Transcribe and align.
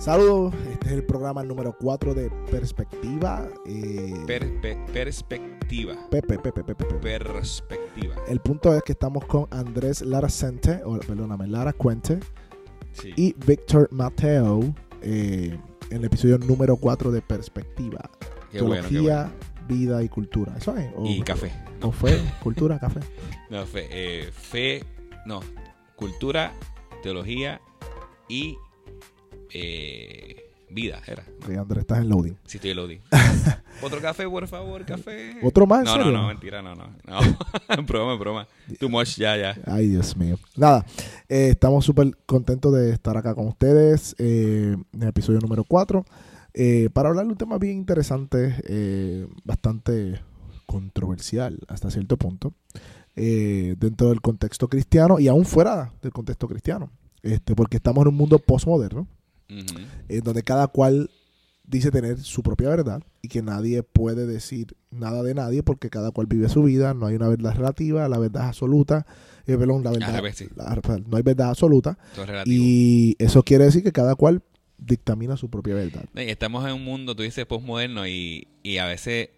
Saludos, 0.00 0.54
este 0.72 0.86
es 0.86 0.92
el 0.92 1.04
programa 1.04 1.42
número 1.42 1.76
4 1.78 2.14
de 2.14 2.30
Perspectiva. 2.50 3.46
Eh, 3.66 4.14
Per- 4.26 4.60
pe- 4.62 4.78
perspectiva. 4.94 5.94
Pepe, 6.10 6.38
Pepe, 6.38 6.62
Pepe, 6.64 6.74
Pepe. 6.86 6.94
Perspectiva. 6.94 8.14
El 8.26 8.40
punto 8.40 8.74
es 8.74 8.82
que 8.82 8.92
estamos 8.92 9.26
con 9.26 9.46
Andrés 9.50 10.00
Lara 10.00 10.30
Cente, 10.30 10.80
o 10.86 10.98
perdóname, 11.00 11.46
Lara 11.48 11.74
Cuente 11.74 12.18
Sí. 12.92 13.12
y 13.14 13.34
Víctor 13.46 13.88
Mateo 13.92 14.74
eh, 15.02 15.58
en 15.90 15.96
el 15.98 16.04
episodio 16.06 16.38
número 16.38 16.76
4 16.76 17.10
de 17.12 17.20
Perspectiva. 17.20 18.10
qué 18.50 18.62
bueno, 18.62 18.88
qué 18.88 19.00
bueno. 19.00 19.30
vida 19.68 20.02
y 20.02 20.08
cultura. 20.08 20.54
¿Eso 20.56 20.76
es? 20.78 20.90
¿O, 20.96 21.04
Y 21.04 21.20
café. 21.20 21.52
¿O 21.82 21.92
fue? 21.92 22.18
¿Cultura, 22.42 22.78
café? 22.78 23.00
No, 23.50 23.66
fe, 23.66 23.86
eh, 23.90 24.30
fe, 24.32 24.82
no, 25.26 25.40
cultura, 25.94 26.52
teología 27.02 27.60
y 28.28 28.56
eh, 29.52 30.50
vida, 30.70 31.00
era. 31.06 31.24
Sí, 31.46 31.54
Andrés, 31.54 31.80
estás 31.80 31.98
en 31.98 32.08
loading. 32.08 32.36
Si 32.46 32.58
estoy 32.58 32.74
loading. 32.74 33.00
Otro 33.82 34.00
café, 34.00 34.28
por 34.28 34.46
favor, 34.46 34.84
café. 34.84 35.36
¿Otro 35.42 35.66
más? 35.66 35.80
¿En 35.80 35.84
No, 35.86 35.98
no, 35.98 36.10
no, 36.10 36.28
mentira, 36.28 36.62
no, 36.62 36.74
no. 36.74 36.84
no. 37.06 37.82
broma, 37.86 38.14
broma. 38.16 38.48
Too 38.78 38.88
much, 38.88 39.16
ya, 39.16 39.36
ya. 39.36 39.56
Ay, 39.66 39.88
Dios 39.88 40.16
mío. 40.16 40.38
Nada, 40.56 40.84
eh, 41.28 41.48
estamos 41.50 41.84
súper 41.84 42.16
contentos 42.26 42.72
de 42.74 42.92
estar 42.92 43.16
acá 43.16 43.34
con 43.34 43.48
ustedes 43.48 44.14
eh, 44.18 44.76
en 44.92 45.02
el 45.02 45.08
episodio 45.08 45.40
número 45.40 45.64
4 45.64 46.04
para 46.92 47.08
hablar 47.08 47.26
de 47.26 47.32
un 47.32 47.38
tema 47.38 47.58
bien 47.58 47.78
interesante, 47.78 49.28
bastante 49.44 50.20
controversial 50.66 51.58
hasta 51.68 51.90
cierto 51.90 52.16
punto, 52.16 52.52
dentro 53.14 54.08
del 54.08 54.20
contexto 54.20 54.68
cristiano 54.68 55.20
y 55.20 55.28
aún 55.28 55.44
fuera 55.44 55.92
del 56.02 56.12
contexto 56.12 56.48
cristiano, 56.48 56.90
este, 57.22 57.54
porque 57.54 57.76
estamos 57.76 58.02
en 58.02 58.08
un 58.08 58.16
mundo 58.16 58.38
postmoderno, 58.40 59.06
En 60.08 60.20
donde 60.22 60.42
cada 60.42 60.68
cual 60.68 61.10
dice 61.64 61.90
tener 61.90 62.18
su 62.18 62.42
propia 62.42 62.68
verdad 62.68 63.02
y 63.22 63.28
que 63.28 63.42
nadie 63.42 63.82
puede 63.84 64.26
decir 64.26 64.74
nada 64.90 65.22
de 65.22 65.34
nadie 65.34 65.62
porque 65.62 65.88
cada 65.90 66.10
cual 66.10 66.26
vive 66.26 66.48
su 66.48 66.62
vida, 66.64 66.94
no 66.94 67.06
hay 67.06 67.14
una 67.16 67.28
verdad 67.28 67.54
relativa, 67.54 68.08
la 68.08 68.18
verdad 68.18 68.42
es 68.42 68.48
absoluta, 68.48 69.06
eh, 69.46 69.56
perdón, 69.56 69.84
la 69.84 69.90
verdad, 69.92 70.16
revés, 70.16 70.36
sí. 70.36 70.48
la- 70.56 70.80
no 71.06 71.16
hay 71.16 71.22
verdad 71.22 71.50
absoluta 71.50 71.96
es 72.16 72.46
y 72.46 73.16
eso 73.20 73.42
quiere 73.44 73.64
decir 73.64 73.82
que 73.84 73.92
cada 73.92 74.16
cual 74.16 74.42
dictamina 74.78 75.36
su 75.36 75.48
propia 75.48 75.74
verdad. 75.74 76.04
Estamos 76.14 76.66
en 76.66 76.74
un 76.74 76.84
mundo, 76.84 77.14
tú 77.14 77.22
dices, 77.22 77.46
postmoderno 77.46 78.06
y, 78.08 78.48
y 78.64 78.78
a 78.78 78.86
veces 78.86 79.28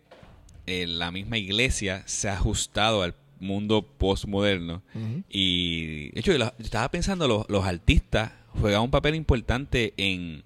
eh, 0.67 0.87
la 0.87 1.11
misma 1.11 1.37
iglesia 1.37 2.03
se 2.07 2.29
ha 2.31 2.35
ajustado 2.35 3.03
al 3.03 3.15
mundo 3.41 3.83
postmoderno. 3.99 4.83
Y 5.29 6.11
de 6.13 6.21
hecho, 6.21 6.33
yo 6.33 6.51
estaba 6.61 6.89
pensando, 6.91 7.27
los, 7.29 7.45
los 7.51 7.65
artistas 7.65 8.33
juegan 8.61 8.83
un 8.83 8.91
papel 8.91 9.15
importante 9.15 9.95
en, 9.97 10.45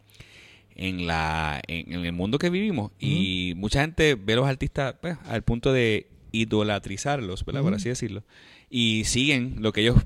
en, 0.74 1.06
la, 1.06 1.60
en, 1.66 1.92
en 1.92 2.04
el 2.04 2.12
mundo 2.12 2.38
que 2.38 2.50
vivimos. 2.50 2.92
Y 2.98 3.54
mucha 3.56 3.80
gente 3.80 4.14
ve 4.14 4.34
a 4.34 4.36
los 4.36 4.46
artistas 4.46 4.94
pues, 5.00 5.16
al 5.26 5.42
punto 5.42 5.72
de 5.72 6.08
idolatrizarlos, 6.32 7.44
¿verdad? 7.44 7.62
Por 7.62 7.74
así 7.74 7.88
decirlo. 7.88 8.22
Y 8.70 9.04
siguen 9.04 9.56
lo 9.60 9.72
que 9.72 9.82
ellos 9.82 9.96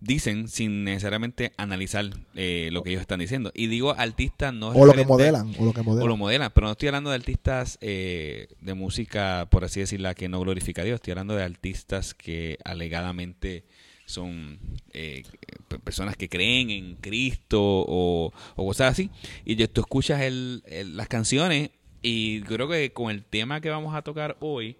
dicen 0.00 0.48
sin 0.48 0.84
necesariamente 0.84 1.52
analizar 1.56 2.04
eh, 2.34 2.68
lo 2.72 2.82
que 2.82 2.90
ellos 2.90 3.00
están 3.00 3.20
diciendo. 3.20 3.50
Y 3.54 3.66
digo 3.66 3.94
artistas 3.96 4.52
no 4.52 4.68
O 4.68 4.86
lo 4.86 4.92
que 4.92 5.04
modelan, 5.04 5.52
o 5.58 5.64
lo 5.64 5.72
que 5.72 5.80
o 5.80 5.84
modelan. 5.84 6.08
lo 6.08 6.16
modelan, 6.16 6.52
pero 6.54 6.66
no 6.66 6.72
estoy 6.72 6.88
hablando 6.88 7.10
de 7.10 7.16
artistas 7.16 7.78
eh, 7.80 8.48
de 8.60 8.74
música, 8.74 9.48
por 9.50 9.64
así 9.64 9.80
decirla, 9.80 10.14
que 10.14 10.28
no 10.28 10.40
glorifica 10.40 10.82
a 10.82 10.84
Dios. 10.84 10.96
Estoy 10.96 11.12
hablando 11.12 11.34
de 11.34 11.42
artistas 11.42 12.14
que 12.14 12.58
alegadamente 12.64 13.64
son 14.06 14.58
eh, 14.92 15.24
pe- 15.68 15.78
personas 15.78 16.16
que 16.16 16.28
creen 16.28 16.70
en 16.70 16.96
Cristo 16.96 17.60
o, 17.62 18.32
o 18.54 18.66
cosas 18.66 18.92
así. 18.92 19.10
Y 19.44 19.56
tú 19.68 19.82
escuchas 19.82 20.22
el- 20.22 20.62
las 20.94 21.08
canciones 21.08 21.70
y 22.02 22.40
creo 22.42 22.68
que 22.68 22.92
con 22.92 23.10
el 23.10 23.24
tema 23.24 23.60
que 23.60 23.68
vamos 23.68 23.94
a 23.94 24.02
tocar 24.02 24.36
hoy, 24.40 24.76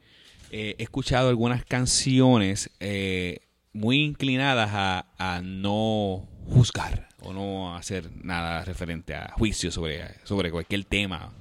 eh, 0.53 0.77
he 0.79 0.83
escuchado 0.85 1.29
algunas 1.29 1.65
canciones 1.65 2.71
eh, 2.81 3.41
muy 3.73 4.03
inclinadas 4.03 4.71
a, 4.73 5.07
a 5.19 5.43
no 5.43 6.27
juzgar 6.47 7.09
o 7.21 7.33
no 7.33 7.75
hacer 7.77 8.09
nada 8.23 8.65
referente 8.65 9.15
a 9.15 9.33
juicio 9.37 9.71
sobre, 9.73 10.03
sobre 10.23 10.53
cualquier 10.53 10.85
tema, 10.85 11.33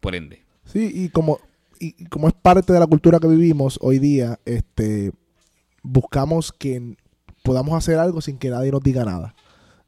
por 0.00 0.14
ende. 0.14 0.42
Sí, 0.64 0.90
y 0.94 1.08
como, 1.10 1.38
y 1.78 2.06
como 2.06 2.28
es 2.28 2.34
parte 2.34 2.72
de 2.72 2.80
la 2.80 2.86
cultura 2.86 3.20
que 3.20 3.28
vivimos 3.28 3.78
hoy 3.82 3.98
día, 3.98 4.40
este 4.46 5.12
buscamos 5.82 6.50
que 6.52 6.96
podamos 7.44 7.74
hacer 7.76 7.98
algo 8.00 8.20
sin 8.20 8.38
que 8.38 8.50
nadie 8.50 8.72
nos 8.72 8.82
diga 8.82 9.04
nada. 9.04 9.36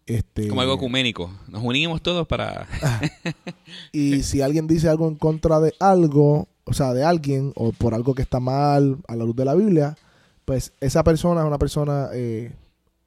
Este, 0.07 0.47
Como 0.47 0.61
algo 0.61 0.75
ecuménico. 0.75 1.33
Nos 1.49 1.65
unimos 1.65 2.01
todos 2.01 2.29
para... 2.29 2.69
Y 3.93 4.23
si 4.23 4.41
alguien 4.43 4.69
dice 4.69 4.89
algo 4.89 5.09
en 5.09 5.17
contra 5.17 5.59
de 5.59 5.75
algo, 5.81 6.47
o 6.65 6.73
sea, 6.73 6.93
de 6.95 7.03
alguien, 7.05 7.53
o 7.57 7.73
por 7.73 7.95
algo 7.95 8.15
que 8.15 8.23
está 8.23 8.39
mal 8.39 8.99
a 9.09 9.17
la 9.17 9.25
luz 9.25 9.35
de 9.35 9.45
la 9.45 9.55
Biblia, 9.55 9.97
pues 10.45 10.73
esa 10.81 11.03
persona 11.03 11.41
es 11.41 11.47
una 11.49 11.59
persona 11.59 12.09
eh, 12.13 12.53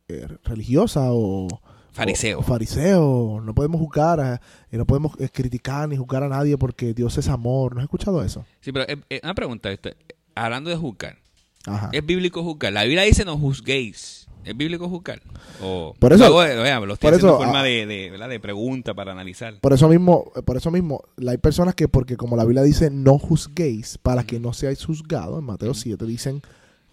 eh, 0.09 0.27
religiosa 0.43 1.05
o 1.11 1.47
Fariseo. 1.93 2.39
o 2.39 2.41
fariseo. 2.41 3.41
No 3.45 3.53
podemos 3.55 3.79
juzgar, 3.79 4.19
a- 4.19 4.41
y 4.71 4.75
no 4.77 4.85
podemos 4.85 5.13
eh, 5.19 5.29
criticar 5.31 5.87
ni 5.87 5.95
juzgar 5.95 6.23
a 6.23 6.27
nadie 6.29 6.57
porque 6.57 6.93
Dios 6.93 7.17
es 7.17 7.29
amor. 7.29 7.75
¿No 7.75 7.79
has 7.81 7.85
escuchado 7.85 8.21
eso? 8.23 8.45
Sí, 8.59 8.71
pero 8.73 8.85
eh, 8.89 8.97
eh, 9.09 9.21
una 9.23 9.35
pregunta. 9.35 9.71
esto, 9.71 9.89
hablando 10.35 10.69
de 10.69 10.75
juzgar. 10.75 11.17
Ajá. 11.65 11.89
¿Es 11.93 12.05
bíblico 12.05 12.43
juzgar? 12.43 12.73
La 12.73 12.83
Biblia 12.83 13.03
dice 13.03 13.23
no 13.25 13.37
juzguéis. 13.37 14.18
¿Es 14.45 14.55
bíblico 14.55 14.87
juzgar? 14.89 15.21
O, 15.61 15.93
Por 15.99 16.13
eso- 16.13 16.27
Lo, 16.29 16.39
hago, 16.39 16.61
vean, 16.63 16.87
lo 16.87 16.93
estoy 16.93 17.07
por 17.09 17.13
haciendo 17.15 17.35
eso, 17.35 17.41
en 17.41 17.45
forma 17.47 17.59
ah, 17.59 17.63
de, 17.63 17.85
de, 17.85 18.09
¿verdad? 18.09 18.29
de 18.29 18.39
pregunta 18.39 18.93
para 18.93 19.11
analizar. 19.11 19.59
Por 19.59 19.73
eso 19.73 19.87
mismo, 19.89 20.31
por 20.45 20.57
eso 20.57 20.71
mismo, 20.71 21.03
hay 21.27 21.37
personas 21.37 21.75
que 21.75 21.87
porque 21.87 22.15
como 22.17 22.35
la 22.37 22.45
Biblia 22.45 22.63
dice 22.63 22.89
no 22.89 23.19
juzguéis 23.19 23.97
para 23.97 24.23
que 24.23 24.39
no 24.39 24.53
seáis 24.53 24.83
juzgados, 24.85 25.39
en 25.39 25.45
Mateo 25.45 25.73
7 25.73 26.05
dicen 26.05 26.41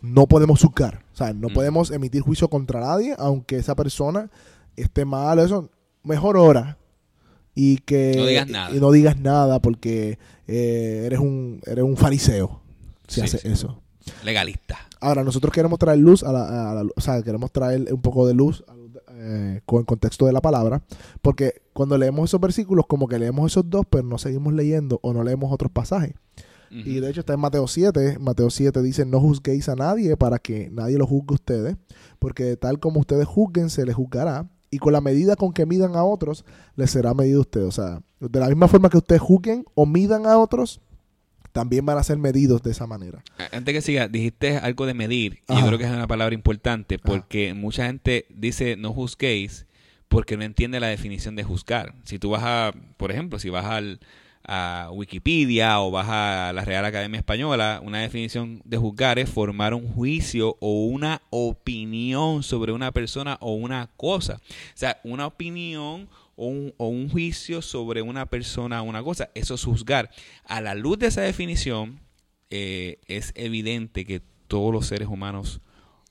no 0.02 0.26
podemos 0.26 0.60
juzgar, 0.60 1.02
o 1.14 1.16
sea, 1.16 1.32
no 1.32 1.48
podemos 1.48 1.90
emitir 1.90 2.20
juicio 2.22 2.48
contra 2.48 2.80
nadie, 2.80 3.14
aunque 3.18 3.56
esa 3.56 3.74
persona 3.74 4.30
esté 4.76 5.04
mal, 5.04 5.38
eso 5.38 5.70
mejor 6.02 6.36
ora 6.36 6.76
y 7.54 7.78
que 7.78 8.14
No 8.16 8.26
digas 8.26 8.48
nada. 8.48 8.76
y 8.76 8.80
no 8.80 8.90
digas 8.92 9.18
nada 9.18 9.60
porque 9.60 10.18
eh, 10.46 11.04
eres 11.06 11.18
un 11.20 11.60
eres 11.66 11.82
un 11.84 11.96
fariseo 11.96 12.60
si 13.08 13.20
Sí, 13.20 13.20
haces 13.22 13.40
sí. 13.40 13.48
eso. 13.48 13.80
Legalista. 14.24 14.78
Ahora, 15.00 15.24
nosotros 15.24 15.52
queremos 15.52 15.78
traer 15.78 15.98
luz 15.98 16.22
a 16.22 16.32
la, 16.32 16.70
a 16.70 16.74
la- 16.74 16.90
o 16.94 17.00
sea, 17.00 17.22
queremos 17.22 17.52
traer 17.52 17.92
un 17.92 18.00
poco 18.00 18.26
de 18.26 18.34
luz 18.34 18.64
a 18.68 18.74
eh, 19.18 19.60
con 19.64 19.80
el 19.80 19.86
contexto 19.86 20.26
de 20.26 20.32
la 20.32 20.40
palabra, 20.42 20.82
porque 21.22 21.62
cuando 21.72 21.96
leemos 21.96 22.28
esos 22.30 22.40
versículos, 22.40 22.84
como 22.86 23.08
que 23.08 23.18
leemos 23.18 23.50
esos 23.52 23.68
dos, 23.68 23.86
pero 23.88 24.04
no 24.04 24.18
seguimos 24.18 24.52
leyendo 24.52 24.98
o 25.02 25.12
no 25.14 25.24
leemos 25.24 25.50
otros 25.52 25.70
pasajes. 25.72 26.12
Y 26.70 27.00
de 27.00 27.08
hecho 27.10 27.20
está 27.20 27.32
en 27.32 27.40
Mateo 27.40 27.66
7, 27.68 28.18
Mateo 28.18 28.50
7 28.50 28.82
dice, 28.82 29.06
no 29.06 29.20
juzguéis 29.20 29.68
a 29.68 29.76
nadie 29.76 30.16
para 30.16 30.38
que 30.40 30.68
nadie 30.70 30.98
lo 30.98 31.06
juzgue 31.06 31.28
a 31.30 31.34
ustedes, 31.34 31.76
porque 32.18 32.56
tal 32.56 32.78
como 32.80 33.00
ustedes 33.00 33.26
juzguen, 33.26 33.70
se 33.70 33.86
les 33.86 33.94
juzgará, 33.94 34.50
y 34.70 34.78
con 34.78 34.92
la 34.92 35.00
medida 35.00 35.36
con 35.36 35.52
que 35.52 35.64
midan 35.64 35.94
a 35.96 36.04
otros, 36.04 36.44
les 36.74 36.90
será 36.90 37.14
medido 37.14 37.38
a 37.38 37.42
ustedes. 37.42 37.68
O 37.68 37.72
sea, 37.72 38.02
de 38.20 38.40
la 38.40 38.48
misma 38.48 38.68
forma 38.68 38.90
que 38.90 38.98
ustedes 38.98 39.22
juzguen 39.22 39.64
o 39.74 39.86
midan 39.86 40.26
a 40.26 40.36
otros, 40.38 40.80
también 41.56 41.86
van 41.86 41.96
a 41.96 42.02
ser 42.02 42.18
medidos 42.18 42.62
de 42.62 42.70
esa 42.70 42.86
manera. 42.86 43.24
Antes 43.50 43.72
que 43.72 43.80
siga, 43.80 44.08
dijiste 44.08 44.58
algo 44.58 44.84
de 44.84 44.92
medir. 44.92 45.40
Y 45.48 45.58
yo 45.58 45.66
creo 45.66 45.78
que 45.78 45.84
es 45.84 45.90
una 45.90 46.06
palabra 46.06 46.34
importante 46.34 46.98
porque 46.98 47.54
mucha 47.54 47.86
gente 47.86 48.26
dice 48.28 48.76
no 48.76 48.92
juzguéis 48.92 49.64
porque 50.08 50.36
no 50.36 50.44
entiende 50.44 50.80
la 50.80 50.88
definición 50.88 51.34
de 51.34 51.44
juzgar. 51.44 51.94
Si 52.04 52.18
tú 52.18 52.28
vas 52.28 52.42
a, 52.44 52.74
por 52.98 53.10
ejemplo, 53.10 53.38
si 53.38 53.48
vas 53.48 53.64
al, 53.64 54.00
a 54.48 54.90
Wikipedia 54.92 55.80
o 55.80 55.90
vas 55.90 56.06
a 56.08 56.52
la 56.54 56.64
Real 56.64 56.84
Academia 56.84 57.18
Española, 57.18 57.80
una 57.84 57.98
definición 58.00 58.60
de 58.64 58.76
juzgar 58.76 59.18
es 59.18 59.28
formar 59.28 59.74
un 59.74 59.88
juicio 59.92 60.56
o 60.60 60.86
una 60.86 61.22
opinión 61.30 62.42
sobre 62.42 62.72
una 62.72 62.92
persona 62.92 63.38
o 63.40 63.54
una 63.54 63.90
cosa. 63.96 64.34
O 64.34 64.76
sea, 64.76 65.00
una 65.04 65.26
opinión 65.26 66.08
o 66.36 66.46
un, 66.46 66.74
o 66.76 66.88
un 66.88 67.08
juicio 67.08 67.62
sobre 67.62 68.02
una 68.02 68.26
persona 68.26 68.82
o 68.82 68.84
una 68.84 69.02
cosa. 69.02 69.30
Eso 69.34 69.54
es 69.54 69.64
juzgar. 69.64 70.10
A 70.44 70.60
la 70.60 70.74
luz 70.74 70.98
de 70.98 71.06
esa 71.08 71.22
definición, 71.22 72.00
eh, 72.50 73.00
es 73.08 73.32
evidente 73.34 74.04
que 74.04 74.20
todos 74.46 74.72
los 74.72 74.86
seres 74.86 75.08
humanos 75.08 75.60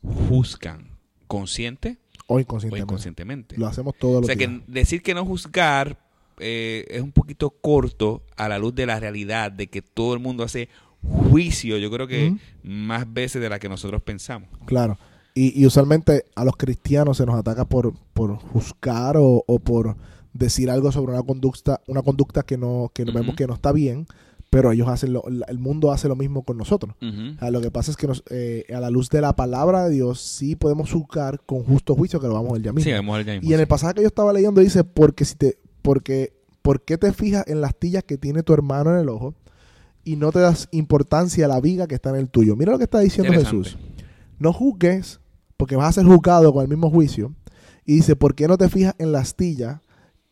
juzgan 0.02 0.90
consciente 1.28 1.98
O 2.28 2.36
o 2.36 2.40
inconscientemente. 2.40 2.84
inconscientemente. 2.84 3.58
Lo 3.58 3.68
hacemos 3.68 3.96
todos 3.98 4.18
O 4.18 4.20
los 4.22 4.28
sea 4.28 4.36
días. 4.36 4.50
que 4.50 4.64
decir 4.72 5.02
que 5.02 5.14
no 5.14 5.26
juzgar 5.26 6.05
eh, 6.40 6.86
es 6.90 7.02
un 7.02 7.12
poquito 7.12 7.50
corto 7.50 8.24
a 8.36 8.50
la 8.50 8.60
luz 8.60 8.76
de 8.76 8.86
la 8.86 9.00
realidad 9.00 9.52
de 9.52 9.68
que 9.68 9.82
todo 9.82 10.14
el 10.14 10.20
mundo 10.20 10.44
hace 10.44 10.70
juicio, 11.02 11.78
yo 11.78 11.92
creo 11.92 12.08
que 12.08 12.36
más 12.64 13.12
veces 13.12 13.42
de 13.42 13.50
la 13.50 13.60
que 13.60 13.70
nosotros 13.70 14.02
pensamos. 14.02 14.50
Claro. 14.66 14.98
Y, 15.34 15.60
y 15.60 15.66
usualmente 15.66 16.26
a 16.36 16.46
los 16.46 16.56
cristianos 16.56 17.18
se 17.18 17.26
nos 17.26 17.36
ataca 17.36 17.66
por, 17.66 17.94
por 18.14 18.36
juzgar 18.38 19.18
o, 19.18 19.44
o 19.46 19.60
por 19.60 19.98
decir 20.34 20.70
algo 20.70 20.92
sobre 20.92 21.14
una 21.14 21.24
conducta, 21.24 21.82
una 21.88 22.02
conducta 22.02 22.44
que 22.44 22.58
no, 22.58 22.92
que 22.94 23.06
vemos 23.06 23.36
que 23.36 23.48
no 23.48 23.54
está 23.54 23.72
bien, 23.72 24.06
pero 24.50 24.72
ellos 24.72 24.88
hacen 24.88 25.12
lo, 25.14 25.24
el 25.28 25.60
mundo 25.60 25.92
hace 25.92 26.08
lo 26.08 26.16
mismo 26.16 26.44
con 26.44 26.58
nosotros. 26.58 26.96
O 27.02 27.40
sea, 27.40 27.52
lo 27.52 27.62
que 27.62 27.72
pasa 27.72 27.92
es 27.92 27.98
que 27.98 28.08
nos, 28.08 28.24
eh, 28.30 28.66
a 28.74 28.80
la 28.80 28.90
luz 28.90 29.10
de 29.10 29.20
la 29.20 29.36
palabra 29.36 29.86
de 29.86 29.96
Dios 29.96 30.22
sí 30.22 30.56
podemos 30.56 30.92
juzgar 30.92 31.42
con 31.46 31.64
justo 31.64 31.96
juicio, 31.96 32.20
que 32.20 32.28
lo 32.28 32.34
vamos 32.36 32.52
a 32.52 32.54
ver 32.54 32.62
ya 32.62 32.72
mismo. 32.74 32.90
Sí, 32.90 32.94
vamos 32.94 33.14
a 33.14 33.18
ver 33.18 33.26
ya 33.26 33.34
mismo, 33.34 33.50
y 33.50 33.54
en 33.54 33.60
el 33.60 33.68
pasaje 33.68 33.96
que 33.96 34.02
yo 34.02 34.08
estaba 34.08 34.32
leyendo 34.32 34.62
dice, 34.62 34.84
porque 34.84 35.26
si 35.26 35.36
te, 35.36 35.58
porque 35.86 36.34
¿por 36.62 36.82
qué 36.84 36.98
te 36.98 37.14
fijas 37.14 37.46
en 37.48 37.62
las 37.62 37.70
astillas 37.72 38.04
que 38.04 38.18
tiene 38.18 38.44
tu 38.44 38.54
hermano 38.54 38.92
en 38.94 39.00
el 39.00 39.10
ojo 39.10 39.36
y 40.04 40.16
no 40.18 40.32
te 40.32 40.40
das 40.40 40.68
importancia 40.72 41.46
a 41.46 41.48
la 41.48 41.62
viga 41.62 41.88
que 41.88 41.96
está 41.96 42.10
en 42.10 42.18
el 42.18 42.30
tuyo? 42.30 42.56
Mira 42.56 42.72
lo 42.74 42.78
que 42.78 42.84
está 42.86 43.00
diciendo. 43.00 43.32
Jesús. 43.46 43.78
No 44.40 44.52
juzgues, 44.52 45.20
porque 45.58 45.76
vas 45.76 45.90
a 45.90 46.02
ser 46.02 46.06
juzgado 46.06 46.52
con 46.54 46.62
el 46.64 46.68
mismo 46.68 46.90
juicio. 46.90 47.34
Y 47.86 47.96
dice, 47.96 48.16
¿por 48.16 48.36
qué 48.36 48.48
no 48.48 48.58
te 48.58 48.68
fijas 48.68 48.96
en 48.98 49.12
la 49.12 49.20
astilla? 49.20 49.82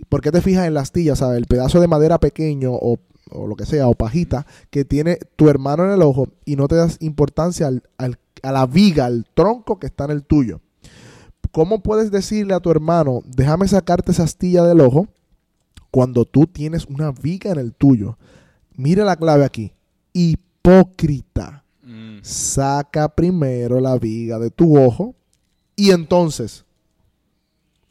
¿Por 0.09 0.21
qué 0.21 0.31
te 0.31 0.41
fijas 0.41 0.65
en 0.67 0.73
la 0.73 0.81
astilla, 0.81 1.15
sabes? 1.15 1.37
El 1.37 1.45
pedazo 1.45 1.79
de 1.79 1.87
madera 1.87 2.19
pequeño 2.19 2.71
o, 2.73 2.97
o 3.29 3.47
lo 3.47 3.55
que 3.55 3.65
sea, 3.65 3.87
o 3.87 3.93
pajita, 3.93 4.45
que 4.71 4.83
tiene 4.85 5.19
tu 5.35 5.49
hermano 5.49 5.85
en 5.85 5.91
el 5.91 6.01
ojo 6.01 6.27
y 6.45 6.55
no 6.55 6.67
te 6.67 6.75
das 6.75 6.97
importancia 6.99 7.67
al- 7.67 7.83
al- 7.97 8.17
a 8.41 8.51
la 8.51 8.65
viga, 8.65 9.05
al 9.05 9.25
tronco 9.33 9.79
que 9.79 9.87
está 9.87 10.05
en 10.05 10.11
el 10.11 10.23
tuyo. 10.23 10.59
¿Cómo 11.51 11.83
puedes 11.83 12.09
decirle 12.11 12.55
a 12.55 12.59
tu 12.59 12.71
hermano, 12.71 13.21
déjame 13.25 13.67
sacarte 13.67 14.11
esa 14.11 14.23
astilla 14.23 14.63
del 14.63 14.81
ojo 14.81 15.07
cuando 15.93 16.25
tú 16.25 16.47
tienes 16.47 16.85
una 16.85 17.11
viga 17.11 17.51
en 17.51 17.59
el 17.59 17.71
tuyo? 17.75 18.17
Mira 18.75 19.05
la 19.05 19.15
clave 19.15 19.45
aquí. 19.45 19.71
Hipócrita. 20.11 21.63
Mm, 21.83 22.17
Saca 22.23 23.09
primero 23.13 23.79
la 23.79 23.95
viga 23.99 24.39
de 24.39 24.49
tu 24.49 24.75
ojo 24.75 25.13
y 25.75 25.91
entonces 25.91 26.65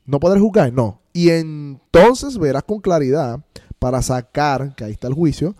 no 0.04 0.18
podrás 0.18 0.40
juzgar, 0.42 0.72
no. 0.72 1.00
Y 1.12 1.30
entonces 1.30 2.38
verás 2.38 2.64
con 2.64 2.80
claridad 2.80 3.40
para 3.78 4.02
sacar, 4.02 4.74
que 4.74 4.82
ahí 4.82 4.92
está 4.92 5.06
el 5.06 5.14
juicio, 5.14 5.54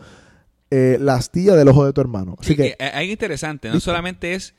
eh, 0.71 0.97
la 1.01 1.15
astilla 1.15 1.55
del 1.55 1.69
ojo 1.69 1.85
de 1.85 1.93
tu 1.93 2.01
hermano. 2.01 2.35
Así 2.41 2.49
Sí, 2.51 2.57
que, 2.57 2.75
que, 2.77 2.85
eh, 2.85 2.91
algo 2.95 3.13
interesante, 3.13 3.69
no 3.69 3.79
solamente 3.79 4.35
es 4.35 4.55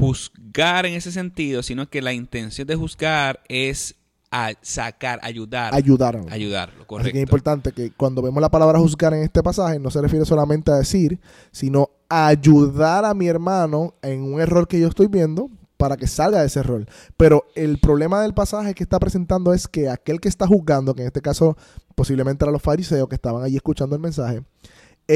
juzgar 0.00 0.84
en 0.86 0.94
ese 0.94 1.12
sentido, 1.12 1.62
sino 1.62 1.88
que 1.88 2.02
la 2.02 2.12
intención 2.12 2.66
de 2.66 2.74
juzgar 2.74 3.40
es 3.48 3.94
a 4.30 4.52
sacar, 4.62 5.18
ayudar, 5.22 5.74
ayudar. 5.74 6.16
ayudarlo, 6.30 6.76
Así 6.76 6.86
correcto. 6.86 7.12
que 7.12 7.18
es 7.18 7.22
importante 7.22 7.72
que 7.72 7.90
cuando 7.92 8.22
vemos 8.22 8.40
la 8.40 8.50
palabra 8.50 8.78
juzgar 8.78 9.12
en 9.14 9.22
este 9.22 9.42
pasaje, 9.42 9.78
no 9.78 9.90
se 9.90 10.00
refiere 10.00 10.24
solamente 10.24 10.70
a 10.70 10.76
decir, 10.76 11.18
sino 11.50 11.90
a 12.08 12.28
ayudar 12.28 13.04
a 13.04 13.14
mi 13.14 13.26
hermano 13.26 13.94
en 14.02 14.22
un 14.22 14.40
error 14.40 14.68
que 14.68 14.78
yo 14.78 14.88
estoy 14.88 15.08
viendo 15.08 15.50
para 15.76 15.96
que 15.96 16.06
salga 16.06 16.40
de 16.40 16.46
ese 16.46 16.60
error. 16.60 16.86
Pero 17.16 17.46
el 17.54 17.78
problema 17.78 18.20
del 18.22 18.34
pasaje 18.34 18.74
que 18.74 18.82
está 18.82 19.00
presentando 19.00 19.52
es 19.52 19.66
que 19.66 19.88
aquel 19.88 20.20
que 20.20 20.28
está 20.28 20.46
juzgando, 20.46 20.94
que 20.94 21.00
en 21.00 21.06
este 21.08 21.22
caso 21.22 21.56
posiblemente 21.94 22.44
eran 22.44 22.52
los 22.52 22.62
fariseos 22.62 23.08
que 23.08 23.14
estaban 23.14 23.42
allí 23.42 23.56
escuchando 23.56 23.96
el 23.96 24.02
mensaje, 24.02 24.42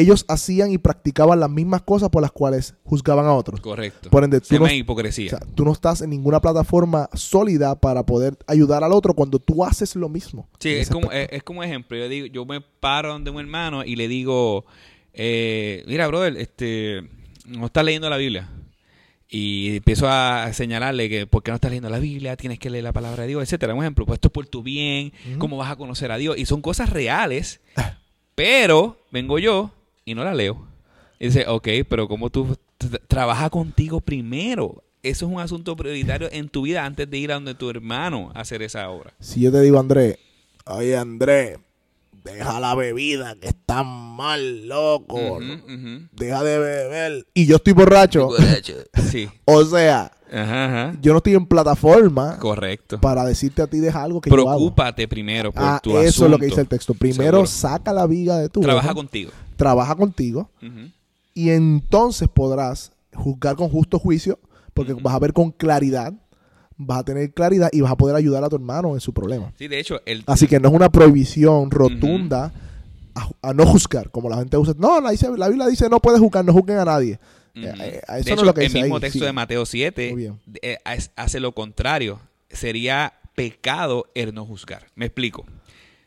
ellos 0.00 0.25
hacían 0.29 0.73
y 0.73 0.79
practicaban 0.79 1.41
las 1.41 1.50
mismas 1.50 1.82
cosas 1.82 2.11
por 2.11 2.23
las 2.23 2.32
cuales 2.32 2.75
juzgaban 2.85 3.26
a 3.26 3.32
otros. 3.32 3.61
Correcto. 3.61 4.11
Por 4.11 4.25
ende, 4.25 4.41
tú 4.41 4.58
no, 4.58 4.70
hipocresía. 4.70 5.26
o 5.26 5.31
sea, 5.31 5.41
tú 5.55 5.64
no 5.64 5.73
estás 5.73 6.02
en 6.02 6.11
ninguna 6.11 6.41
plataforma 6.41 7.08
sólida 7.14 7.79
para 7.81 8.05
poder 8.05 8.37
ayudar 8.46 8.85
al 8.85 8.93
otro 8.93 9.14
cuando 9.14 9.38
tú 9.38 9.64
haces 9.64 9.94
lo 9.96 10.08
mismo. 10.08 10.49
Sí, 10.58 10.70
es 10.70 10.91
como, 10.91 11.11
es, 11.12 11.29
es 11.31 11.43
como 11.43 11.62
ejemplo. 11.62 11.96
Yo 11.96 12.08
digo, 12.08 12.26
yo 12.26 12.44
me 12.44 12.61
paro 12.61 13.11
donde 13.12 13.31
un 13.31 13.41
hermano 13.41 13.85
y 13.85 13.96
le 13.96 14.08
digo, 14.08 14.64
eh, 15.12 15.85
mira, 15.87 16.06
brother, 16.08 16.37
este, 16.37 17.08
no 17.47 17.67
estás 17.67 17.85
leyendo 17.85 18.11
la 18.11 18.17
Biblia. 18.17 18.49
Y 19.29 19.76
empiezo 19.76 20.06
a 20.08 20.52
señalarle 20.52 21.08
que 21.08 21.26
por 21.26 21.43
qué 21.43 21.50
no 21.50 21.56
estás 21.56 21.70
leyendo 21.70 21.88
la 21.90 21.99
Biblia, 21.99 22.37
tienes 22.37 22.58
que 22.58 22.70
leer 22.70 22.85
la 22.85 22.93
palabra 22.93 23.23
de 23.23 23.29
Dios, 23.29 23.43
etcétera. 23.43 23.75
Un 23.75 23.82
ejemplo, 23.82 24.06
pues 24.06 24.19
esto 24.19 24.29
es 24.29 24.32
por 24.32 24.47
tu 24.47 24.62
bien, 24.62 25.12
Ujú. 25.31 25.38
cómo 25.38 25.56
vas 25.56 25.70
a 25.73 25.76
conocer 25.76 26.12
a 26.12 26.19
Dios. 26.19 26.38
Y 26.38 26.47
son 26.47 26.61
cosas 26.61 26.90
reales, 26.90 27.61
pero 28.35 28.99
vengo 29.11 29.38
yo 29.38 29.70
y 30.04 30.14
no 30.14 30.24
la 30.24 30.34
leo. 30.34 30.66
Y 31.18 31.26
dice, 31.26 31.46
ok, 31.48 31.68
pero 31.88 32.08
como 32.08 32.30
tú 32.30 32.56
t- 32.78 32.88
trabaja 33.08 33.50
contigo 33.50 34.00
primero. 34.00 34.82
Eso 35.02 35.26
es 35.26 35.32
un 35.32 35.38
asunto 35.40 35.76
prioritario 35.76 36.28
en 36.32 36.48
tu 36.48 36.62
vida 36.62 36.84
antes 36.86 37.08
de 37.10 37.18
ir 37.18 37.30
a 37.30 37.34
donde 37.34 37.54
tu 37.54 37.68
hermano 37.68 38.32
a 38.34 38.40
hacer 38.40 38.62
esa 38.62 38.88
obra. 38.88 39.12
Si 39.20 39.40
yo 39.40 39.52
te 39.52 39.60
digo, 39.60 39.78
Andrés, 39.78 40.16
oye, 40.64 40.96
Andrés, 40.96 41.58
deja 42.24 42.58
la 42.58 42.74
bebida 42.74 43.34
que 43.36 43.48
está 43.48 43.82
mal, 43.82 44.66
loco. 44.66 45.40
Deja 46.12 46.42
de 46.42 46.58
beber. 46.58 47.26
Y 47.34 47.44
yo 47.46 47.56
estoy 47.56 47.74
borracho. 47.74 48.30
Sí. 49.10 49.28
O 49.44 49.64
sea, 49.64 50.10
Ajá, 50.34 50.64
ajá. 50.88 50.98
yo 51.00 51.12
no 51.12 51.19
estoy 51.19 51.34
en 51.34 51.46
plataforma 51.46 52.38
Correcto. 52.38 53.00
para 53.00 53.25
decirte 53.25 53.62
a 53.62 53.66
ti 53.66 53.78
deja 53.78 54.02
algo 54.02 54.20
que 54.20 54.31
yo 54.31 54.36
hago. 54.36 54.44
Preocúpate 54.58 55.06
primero 55.08 55.52
por 55.52 55.62
Ah, 55.62 55.81
tu 55.82 55.90
eso 55.98 56.08
asunto. 56.08 56.25
es 56.26 56.31
lo 56.32 56.38
que 56.38 56.46
dice 56.46 56.60
el 56.60 56.69
texto. 56.69 56.94
Primero 56.94 57.38
Seguro. 57.38 57.46
saca 57.46 57.92
la 57.92 58.06
viga 58.06 58.38
de 58.38 58.48
tu 58.48 58.60
Trabaja 58.60 58.88
ojo, 58.88 58.96
contigo. 58.96 59.31
trabaja 59.56 59.94
contigo 59.94 60.50
y 61.34 61.50
entonces 61.50 62.28
podrás 62.28 62.92
juzgar 63.14 63.56
con 63.56 63.69
justo 63.69 63.98
juicio 63.98 64.38
porque 64.72 64.92
vas 64.94 65.14
a 65.14 65.19
ver 65.20 65.32
con 65.32 65.52
claridad, 65.52 66.12
vas 66.76 66.98
a 66.98 67.04
tener 67.04 67.32
claridad 67.32 67.69
y 67.72 67.80
vas 67.80 67.92
a 67.92 67.96
poder 67.96 68.16
ayudar 68.16 68.42
a 68.42 68.48
tu 68.48 68.56
hermano 68.56 68.94
en 68.94 69.00
su 69.00 69.12
problema. 69.12 69.52
Sí, 69.56 69.69
de 69.69 69.78
hecho, 69.78 70.00
el, 70.04 70.25
Así 70.26 70.48
que 70.48 70.58
no 70.58 70.69
es 70.69 70.75
una 70.75 70.88
prohibición 70.90 71.70
rotunda 71.70 72.52
a, 73.14 73.28
a 73.50 73.54
no 73.54 73.64
juzgar, 73.66 74.10
como 74.10 74.28
la 74.28 74.37
gente 74.38 74.56
usa. 74.56 74.75
No, 74.76 75.00
la, 75.00 75.10
dice- 75.12 75.30
la 75.37 75.46
Biblia 75.48 75.69
dice 75.69 75.88
no 75.88 76.00
puedes 76.00 76.19
juzgar, 76.20 76.44
no 76.44 76.52
juzguen 76.52 76.78
a 76.78 76.84
nadie. 76.84 77.20
Ujú. 77.56 77.66
Eh, 77.66 78.00
eso 78.02 78.12
de 78.12 78.16
no 78.16 78.18
hecho, 78.18 78.34
es 78.34 78.42
lo 78.42 78.54
que 78.54 78.64
el 78.66 78.72
mismo 78.72 78.96
ahí, 78.96 79.00
texto 79.00 79.18
sí. 79.20 79.24
de 79.24 79.32
Mateo 79.32 79.66
7 79.66 80.10
Muy 80.12 80.22
bien. 80.22 80.40
eh, 80.62 80.78
hace 81.16 81.40
lo 81.40 81.52
contrario. 81.52 82.20
Sería 82.48 83.14
pecado 83.34 84.06
el 84.14 84.34
no 84.34 84.44
juzgar. 84.44 84.86
Me 84.94 85.06
explico. 85.06 85.44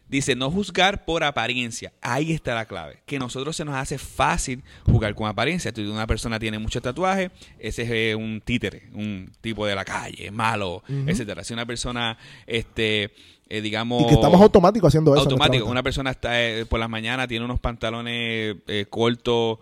Dice, 0.10 0.38
no 0.38 0.50
juzgar 0.50 1.04
por 1.04 1.26
apariencia. 1.26 1.92
Ahí 2.02 2.32
está 2.32 2.56
la 2.56 2.66
clave. 2.66 3.00
Que 3.06 3.20
nosotros 3.20 3.58
se 3.58 3.66
nos 3.66 3.76
hace 3.76 3.98
fácil 3.98 4.64
jugar 4.86 5.14
con 5.16 5.28
apariencia. 5.28 5.74
Una 5.78 6.08
persona 6.08 6.40
tiene 6.40 6.60
mucho 6.60 6.82
tatuaje, 6.82 7.30
ese 7.60 7.82
es 7.82 7.90
eh, 7.92 8.16
un 8.16 8.40
títere, 8.40 8.84
un 8.94 9.30
tipo 9.42 9.66
de 9.66 9.76
la 9.76 9.84
calle, 9.84 10.32
malo, 10.32 10.82
etcétera. 10.88 11.44
Si 11.44 11.54
una 11.54 11.66
persona, 11.66 12.18
este, 12.46 13.12
eh, 13.50 13.60
digamos... 13.60 14.04
Y 14.04 14.08
que 14.08 14.14
estamos 14.14 14.40
automáticos 14.40 14.88
haciendo 14.88 15.14
eso. 15.14 15.24
automático. 15.24 15.66
Una 15.66 15.84
persona 15.84 16.12
está 16.12 16.42
eh, 16.42 16.66
por 16.66 16.80
las 16.80 16.90
mañanas, 16.90 17.28
tiene 17.28 17.44
unos 17.44 17.60
pantalones 17.60 18.56
eh, 18.66 18.86
cortos 18.90 19.60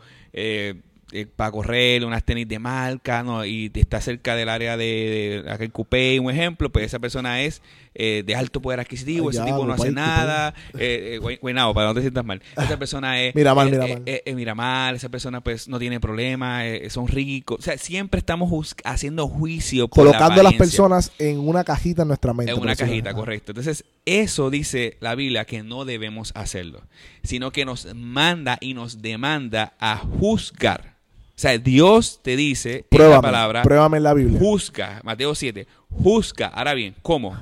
eh, 1.12 1.26
para 1.26 1.52
correr, 1.52 2.04
unas 2.06 2.24
tenis 2.24 2.48
de 2.48 2.60
marca, 2.60 3.24
¿no? 3.24 3.46
y 3.46 3.72
está 3.74 4.02
cerca 4.02 4.36
del 4.36 4.50
área 4.50 4.78
de, 4.78 5.44
de 5.46 5.52
aquel 5.52 5.72
coupé, 5.72 6.20
un 6.20 6.32
ejemplo, 6.32 6.72
pues 6.72 6.86
esa 6.86 7.00
persona 7.00 7.42
es 7.42 7.62
eh, 7.96 8.24
de 8.26 8.36
alto 8.36 8.62
poder 8.62 8.80
adquisitivo, 8.80 9.30
Ay, 9.30 9.36
ese 9.36 9.40
ya, 9.40 9.46
tipo 9.46 9.66
no 9.66 9.74
hace 9.74 9.92
nada, 9.92 10.54
eh, 10.78 11.20
eh, 11.22 11.74
para 11.74 11.88
no 11.88 11.94
te 11.94 12.02
sientas 12.02 12.26
mal. 12.26 12.42
Esa 12.58 12.78
persona 12.78 13.22
es... 13.22 13.34
Mira 13.34 13.56
mal, 13.56 13.68
eh, 13.68 13.72
mira 13.72 13.88
mal. 13.88 14.36
mira 14.36 14.56
mal, 14.56 14.96
esa 14.96 15.10
persona 15.10 15.42
pues 15.42 15.68
no 15.68 15.80
tiene 15.80 16.00
problema, 16.00 16.66
eh, 16.66 16.90
son 16.90 17.08
ricos, 17.08 17.60
o 17.60 17.62
sea, 17.62 17.78
siempre 17.78 18.20
estamos 18.20 18.76
haciendo 18.84 19.28
juicio 19.28 19.88
por 19.88 20.06
la 20.06 20.12
Colocando 20.12 20.42
a 20.42 20.44
las 20.44 20.54
personas 20.54 21.12
en 21.20 21.40
una 21.40 21.64
cajita 21.64 22.04
en 22.04 22.10
nuestra 22.10 22.34
mente. 22.34 22.52
En 22.52 22.60
una 22.60 22.76
cajita, 22.76 23.14
correcto. 23.14 23.52
Entonces, 23.52 23.86
eso 24.06 24.50
dice 24.50 24.98
la 25.00 25.16
Biblia 25.16 25.46
que 25.46 25.64
no 25.64 25.86
debemos 25.86 26.32
hacerlo, 26.36 26.82
sino 27.24 27.52
que 27.52 27.66
nos 27.66 27.94
manda 27.96 28.58
y 28.62 28.74
nos 28.74 29.02
demanda 29.02 29.74
a 29.80 29.98
juzgar. 29.98 30.96
O 31.30 31.38
sea, 31.38 31.58
Dios 31.58 32.22
te 32.24 32.38
dice 32.38 32.76
en 32.76 32.86
Pruébame, 32.90 33.16
la 33.16 33.22
palabra, 33.22 33.64
pruébame 33.64 33.98
en 33.98 34.04
la 34.04 34.14
Biblia. 34.14 34.40
juzga, 34.40 35.02
Mateo 35.04 35.36
7, 35.36 35.68
juzga. 35.90 36.48
Ahora 36.48 36.74
bien, 36.74 36.96
¿cómo? 37.02 37.36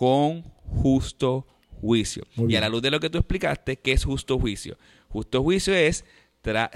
Con 0.00 0.44
justo 0.64 1.46
juicio. 1.82 2.26
Y 2.48 2.56
a 2.56 2.60
la 2.62 2.70
luz 2.70 2.80
de 2.80 2.90
lo 2.90 3.00
que 3.00 3.10
tú 3.10 3.18
explicaste, 3.18 3.76
¿qué 3.76 3.92
es 3.92 4.04
justo 4.04 4.38
juicio? 4.38 4.78
Justo 5.10 5.42
juicio 5.42 5.74
es, 5.74 6.06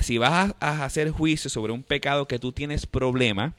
si 0.01 0.19
vas 0.19 0.55
a, 0.61 0.67
a 0.81 0.85
hacer 0.85 1.11
juicio 1.11 1.49
sobre 1.49 1.73
un 1.73 1.83
pecado 1.83 2.29
que 2.29 2.39
tú 2.39 2.53
tienes 2.53 2.85
problema, 2.85 3.55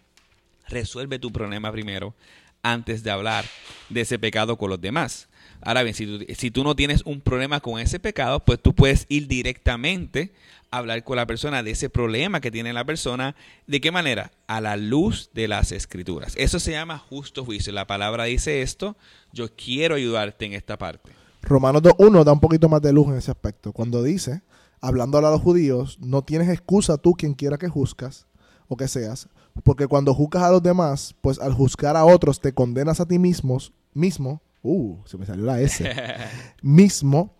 resuelve 0.68 1.18
tu 1.18 1.32
problema 1.32 1.72
primero 1.72 2.14
antes 2.62 3.02
de 3.02 3.10
hablar 3.10 3.46
de 3.90 4.02
ese 4.02 4.20
pecado 4.20 4.56
con 4.56 4.70
los 4.70 4.80
demás. 4.80 5.30
Ahora 5.62 5.82
bien, 5.82 5.96
si 5.96 6.06
tú, 6.06 6.26
si 6.36 6.52
tú 6.52 6.64
no 6.64 6.76
tienes 6.76 7.02
un 7.04 7.20
problema 7.20 7.60
con 7.60 7.80
ese 7.80 8.00
pecado, 8.00 8.46
pues 8.46 8.62
tú 8.62 8.76
puedes 8.76 9.08
ir 9.10 9.28
directamente 9.28 10.32
a 10.65 10.65
hablar 10.78 11.04
con 11.04 11.16
la 11.18 11.26
persona 11.26 11.64
de 11.64 11.72
ese 11.72 11.90
problema 11.90 12.42
que 12.42 12.52
tiene 12.52 12.74
la 12.74 12.86
persona. 12.86 13.36
¿De 13.68 13.82
qué 13.82 13.92
manera? 13.92 14.32
A 14.48 14.62
la 14.62 14.78
luz 14.78 15.30
de 15.34 15.48
las 15.48 15.72
escrituras. 15.72 16.34
Eso 16.38 16.60
se 16.60 16.72
llama 16.72 16.98
justo 16.98 17.46
juicio. 17.46 17.74
La 17.74 17.88
palabra 17.88 18.26
dice 18.26 18.62
esto. 18.62 18.96
Yo 19.32 19.56
quiero 19.56 19.96
ayudarte 19.96 20.46
en 20.46 20.54
esta 20.54 20.78
parte. 20.78 21.12
Romanos 21.42 21.84
2.1 21.84 22.24
da 22.24 22.34
un 22.34 22.40
poquito 22.40 22.70
más 22.70 22.82
de 22.82 22.92
luz 22.92 23.08
en 23.08 23.16
ese 23.16 23.32
aspecto. 23.32 23.72
Cuando 23.72 24.02
dice, 24.02 24.42
hablando 24.82 25.18
a 25.18 25.22
los 25.22 25.42
judíos, 25.42 25.98
no 26.00 26.24
tienes 26.24 26.50
excusa 26.50 26.98
tú 26.98 27.14
quien 27.14 27.34
quiera 27.34 27.58
que 27.58 27.70
juzgas 27.70 28.28
o 28.68 28.76
que 28.76 28.88
seas, 28.88 29.30
porque 29.64 29.88
cuando 29.88 30.14
juzgas 30.14 30.44
a 30.44 30.52
los 30.52 30.64
demás, 30.64 31.16
pues 31.22 31.40
al 31.40 31.54
juzgar 31.54 31.96
a 31.96 32.06
otros 32.06 32.42
te 32.42 32.54
condenas 32.54 33.00
a 33.00 33.06
ti 33.06 33.20
mismos, 33.20 33.74
mismo, 33.94 34.42
uh, 34.64 34.98
se 35.06 35.18
me 35.18 35.26
salió 35.26 35.46
la 35.46 35.62
S, 35.62 35.88
mismo, 36.64 37.36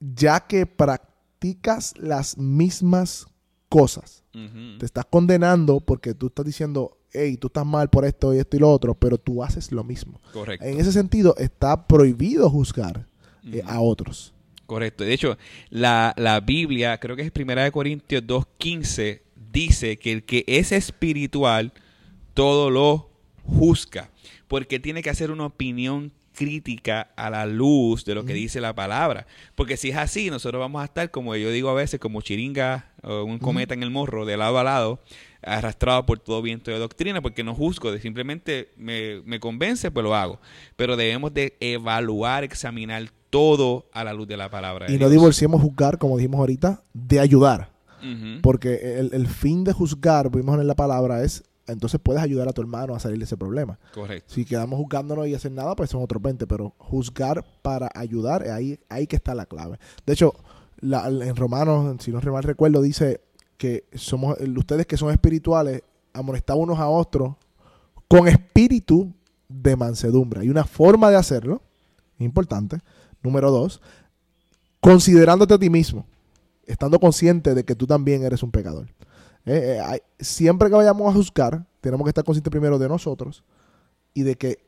ya 0.00 0.40
que 0.40 0.64
practicas 0.66 1.11
las 1.96 2.38
mismas 2.38 3.26
cosas. 3.68 4.22
Te 4.78 4.86
estás 4.86 5.04
condenando 5.06 5.80
porque 5.80 6.14
tú 6.14 6.28
estás 6.28 6.46
diciendo, 6.46 6.98
hey, 7.12 7.36
tú 7.36 7.48
estás 7.48 7.66
mal 7.66 7.90
por 7.90 8.04
esto 8.04 8.34
y 8.34 8.38
esto 8.38 8.56
y 8.56 8.60
lo 8.60 8.70
otro, 8.70 8.94
pero 8.94 9.18
tú 9.18 9.42
haces 9.42 9.72
lo 9.72 9.84
mismo. 9.84 10.20
Correcto. 10.32 10.64
En 10.64 10.80
ese 10.80 10.92
sentido, 10.92 11.34
está 11.36 11.86
prohibido 11.86 12.48
juzgar 12.48 13.06
eh, 13.44 13.62
a 13.66 13.80
otros. 13.80 14.32
Correcto. 14.66 15.04
De 15.04 15.12
hecho, 15.12 15.36
la, 15.68 16.14
la 16.16 16.40
Biblia, 16.40 16.98
creo 16.98 17.14
que 17.16 17.22
es 17.22 17.30
Primera 17.30 17.64
de 17.64 17.72
Corintios 17.72 18.22
2.15, 18.22 19.20
dice 19.52 19.98
que 19.98 20.12
el 20.12 20.24
que 20.24 20.44
es 20.46 20.72
espiritual 20.72 21.72
todo 22.34 22.70
lo 22.70 23.10
juzga, 23.44 24.10
porque 24.48 24.80
tiene 24.80 25.02
que 25.02 25.10
hacer 25.10 25.30
una 25.30 25.46
opinión 25.46 26.12
crítica 26.32 27.12
a 27.16 27.30
la 27.30 27.46
luz 27.46 28.04
de 28.04 28.14
lo 28.14 28.24
que 28.24 28.34
dice 28.34 28.60
la 28.60 28.74
palabra. 28.74 29.26
Porque 29.54 29.76
si 29.76 29.90
es 29.90 29.96
así, 29.96 30.30
nosotros 30.30 30.60
vamos 30.60 30.82
a 30.82 30.86
estar, 30.86 31.10
como 31.10 31.36
yo 31.36 31.50
digo 31.50 31.70
a 31.70 31.74
veces, 31.74 32.00
como 32.00 32.20
chiringa 32.20 32.92
o 33.02 33.24
un 33.24 33.38
cometa 33.38 33.74
en 33.74 33.82
el 33.82 33.90
morro, 33.90 34.24
de 34.24 34.36
lado 34.36 34.58
a 34.58 34.64
lado, 34.64 35.00
arrastrado 35.42 36.06
por 36.06 36.18
todo 36.18 36.42
viento 36.42 36.70
de 36.70 36.78
doctrina, 36.78 37.20
porque 37.20 37.44
no 37.44 37.54
juzgo, 37.54 37.92
de 37.92 38.00
simplemente 38.00 38.70
me, 38.76 39.20
me 39.22 39.40
convence, 39.40 39.90
pues 39.90 40.04
lo 40.04 40.14
hago. 40.14 40.40
Pero 40.76 40.96
debemos 40.96 41.34
de 41.34 41.56
evaluar, 41.60 42.44
examinar 42.44 43.10
todo 43.30 43.88
a 43.92 44.04
la 44.04 44.12
luz 44.12 44.28
de 44.28 44.36
la 44.36 44.50
palabra. 44.50 44.86
de 44.86 44.94
Y 44.94 44.98
no 44.98 45.08
divorciemos 45.08 45.60
juzgar, 45.60 45.98
como 45.98 46.16
dijimos 46.16 46.38
ahorita, 46.38 46.82
de 46.92 47.20
ayudar. 47.20 47.70
Porque 48.42 48.98
el, 48.98 49.10
el 49.12 49.28
fin 49.28 49.62
de 49.62 49.72
juzgar, 49.72 50.28
vimos 50.28 50.60
en 50.60 50.66
la 50.66 50.74
palabra, 50.74 51.22
es 51.22 51.44
entonces 51.66 52.00
puedes 52.02 52.22
ayudar 52.22 52.48
a 52.48 52.52
tu 52.52 52.60
hermano 52.60 52.94
a 52.94 52.98
salir 53.00 53.18
de 53.18 53.24
ese 53.24 53.36
problema. 53.36 53.78
Correcto. 53.94 54.32
Si 54.34 54.44
quedamos 54.44 54.78
juzgándonos 54.78 55.26
y 55.28 55.34
hacer 55.34 55.52
nada, 55.52 55.74
pues 55.76 55.90
son 55.90 56.02
otros 56.02 56.20
20. 56.22 56.46
Pero 56.46 56.74
juzgar 56.78 57.44
para 57.62 57.90
ayudar, 57.94 58.48
ahí, 58.50 58.78
ahí 58.88 59.06
que 59.06 59.16
está 59.16 59.34
la 59.34 59.46
clave. 59.46 59.78
De 60.06 60.12
hecho, 60.12 60.34
la- 60.80 61.06
en 61.08 61.36
Romanos, 61.36 61.96
si 62.00 62.10
no 62.10 62.20
mal 62.20 62.42
recuerdo, 62.42 62.82
dice 62.82 63.20
que 63.56 63.84
somos 63.94 64.36
ustedes 64.56 64.86
que 64.86 64.96
son 64.96 65.10
espirituales, 65.12 65.82
amonestad 66.12 66.56
unos 66.56 66.78
a 66.78 66.88
otros 66.88 67.34
con 68.08 68.26
espíritu 68.28 69.12
de 69.48 69.76
mansedumbre. 69.76 70.40
Hay 70.40 70.50
una 70.50 70.64
forma 70.64 71.10
de 71.10 71.16
hacerlo, 71.16 71.62
importante. 72.18 72.78
Número 73.22 73.50
dos, 73.52 73.80
considerándote 74.80 75.54
a 75.54 75.58
ti 75.58 75.70
mismo, 75.70 76.06
estando 76.66 76.98
consciente 76.98 77.54
de 77.54 77.64
que 77.64 77.74
tú 77.74 77.86
también 77.86 78.24
eres 78.24 78.42
un 78.42 78.50
pecador. 78.50 78.88
Eh, 79.44 79.76
eh, 79.76 79.80
hay- 79.80 80.00
siempre 80.20 80.68
que 80.68 80.74
vayamos 80.76 81.08
a 81.10 81.16
juzgar, 81.16 81.64
tenemos 81.80 82.04
que 82.04 82.10
estar 82.10 82.24
conscientes 82.24 82.50
primero 82.50 82.78
de 82.78 82.88
nosotros 82.88 83.42
y 84.14 84.22
de 84.22 84.36
que 84.36 84.58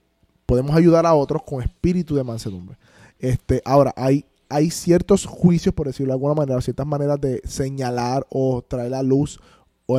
podemos 0.46 0.74
ayudar 0.74 1.06
a 1.06 1.14
otros 1.14 1.42
con 1.42 1.62
espíritu 1.62 2.14
de 2.16 2.24
mansedumbre. 2.24 2.76
Este, 3.18 3.62
ahora, 3.64 3.92
hay, 3.96 4.24
hay 4.48 4.70
ciertos 4.70 5.26
juicios, 5.26 5.74
por 5.74 5.86
decirlo 5.86 6.08
de 6.12 6.14
alguna 6.16 6.34
manera, 6.34 6.60
ciertas 6.60 6.86
maneras 6.86 7.20
de 7.20 7.40
señalar 7.44 8.26
o 8.30 8.62
traer 8.62 8.94
a 8.94 9.02
luz 9.02 9.40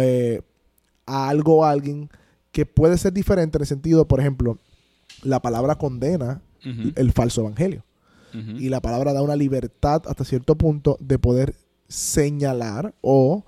eh, 0.01 0.41
a 1.05 1.29
algo 1.29 1.57
o 1.57 1.63
a 1.63 1.71
alguien 1.71 2.09
que 2.51 2.65
puede 2.65 2.97
ser 2.97 3.13
diferente 3.13 3.57
en 3.57 3.61
el 3.61 3.67
sentido, 3.67 4.07
por 4.07 4.19
ejemplo, 4.19 4.57
la 5.23 5.41
palabra 5.41 5.75
condena 5.75 6.41
el 6.95 7.11
falso 7.11 7.41
evangelio. 7.41 7.83
Y 8.59 8.69
la 8.69 8.81
palabra 8.81 9.13
da 9.13 9.21
una 9.21 9.35
libertad 9.35 10.01
hasta 10.07 10.25
cierto 10.25 10.55
punto 10.55 10.97
de 10.99 11.17
poder 11.19 11.55
señalar 11.87 12.93
o 13.01 13.45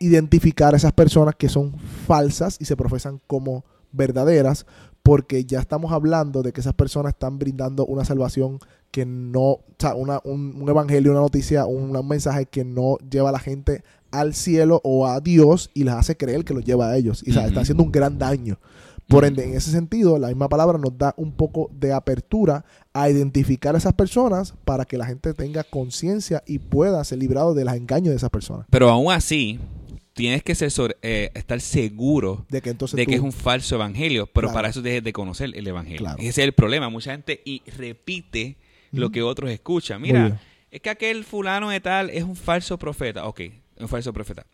identificar 0.00 0.74
a 0.74 0.76
esas 0.76 0.92
personas 0.92 1.34
que 1.36 1.48
son 1.48 1.74
falsas 2.06 2.56
y 2.60 2.64
se 2.64 2.76
profesan 2.76 3.20
como 3.26 3.64
verdaderas, 3.92 4.66
porque 5.02 5.44
ya 5.44 5.60
estamos 5.60 5.92
hablando 5.92 6.42
de 6.42 6.52
que 6.52 6.60
esas 6.60 6.74
personas 6.74 7.12
están 7.14 7.38
brindando 7.38 7.86
una 7.86 8.04
salvación 8.04 8.58
que 8.90 9.06
no, 9.06 9.40
o 9.42 9.64
sea, 9.78 9.94
una- 9.94 10.20
un, 10.24 10.60
un 10.60 10.68
evangelio, 10.68 11.12
una 11.12 11.20
noticia, 11.20 11.66
un, 11.66 11.96
un 11.96 12.08
mensaje 12.08 12.46
que 12.46 12.64
no 12.64 12.96
lleva 13.10 13.28
a 13.28 13.32
la 13.32 13.38
gente 13.38 13.84
al 14.10 14.34
cielo 14.34 14.80
o 14.84 15.06
a 15.06 15.20
Dios 15.20 15.70
y 15.74 15.84
les 15.84 15.94
hace 15.94 16.16
creer 16.16 16.44
que 16.44 16.54
los 16.54 16.64
lleva 16.64 16.88
a 16.88 16.96
ellos. 16.96 17.22
Y 17.26 17.30
o 17.30 17.32
sea, 17.34 17.42
Ujú. 17.42 17.48
está 17.50 17.60
haciendo 17.60 17.82
un 17.84 17.92
gran 17.92 18.18
daño. 18.18 18.58
Por 19.08 19.24
ende, 19.24 19.44
en 19.44 19.54
ese 19.54 19.70
sentido, 19.70 20.18
la 20.18 20.28
misma 20.28 20.48
palabra 20.48 20.78
nos 20.78 20.96
da 20.98 21.14
un 21.16 21.30
poco 21.30 21.70
de 21.78 21.92
apertura 21.92 22.64
a 22.92 23.08
identificar 23.08 23.74
a 23.76 23.78
esas 23.78 23.92
personas 23.94 24.54
para 24.64 24.84
que 24.84 24.98
la 24.98 25.06
gente 25.06 25.32
tenga 25.32 25.62
conciencia 25.62 26.42
y 26.44 26.58
pueda 26.58 27.04
ser 27.04 27.18
librado 27.18 27.54
de 27.54 27.64
los 27.64 27.74
engaños 27.74 28.10
de 28.10 28.16
esas 28.16 28.30
personas. 28.30 28.66
Pero 28.70 28.90
aún 28.90 29.12
así, 29.12 29.60
tienes 30.16 30.42
que 30.42 30.54
ser 30.54 30.70
sobre- 30.70 30.96
eh, 31.02 31.30
estar 31.34 31.60
seguro 31.60 32.46
De 32.48 32.62
que 32.62 32.70
entonces 32.70 32.96
de 32.96 33.04
tú- 33.04 33.10
que 33.10 33.16
es 33.16 33.22
un 33.22 33.32
falso 33.32 33.74
evangelio, 33.76 34.26
pero 34.26 34.48
Claro. 34.48 34.54
para 34.56 34.68
eso 34.70 34.80
debes 34.82 35.04
de 35.04 35.12
conocer 35.12 35.52
el 35.54 35.66
evangelio. 35.66 35.98
Claro. 35.98 36.16
Ese 36.18 36.28
es 36.28 36.38
el 36.38 36.52
problema. 36.52 36.88
Mucha 36.88 37.12
gente 37.12 37.42
y 37.44 37.62
repite 37.76 38.56
lo 38.92 39.10
que 39.10 39.22
otros 39.22 39.50
escuchan. 39.50 40.00
Mira, 40.00 40.40
es 40.70 40.80
que 40.80 40.88
aquel 40.90 41.24
fulano 41.24 41.68
de 41.70 41.80
tal 41.80 42.08
es 42.10 42.24
un 42.24 42.34
falso 42.34 42.78
profeta. 42.78 43.26
Ok, 43.26 43.42
un 43.78 43.88
falso 43.88 44.12
profeta. 44.12 44.46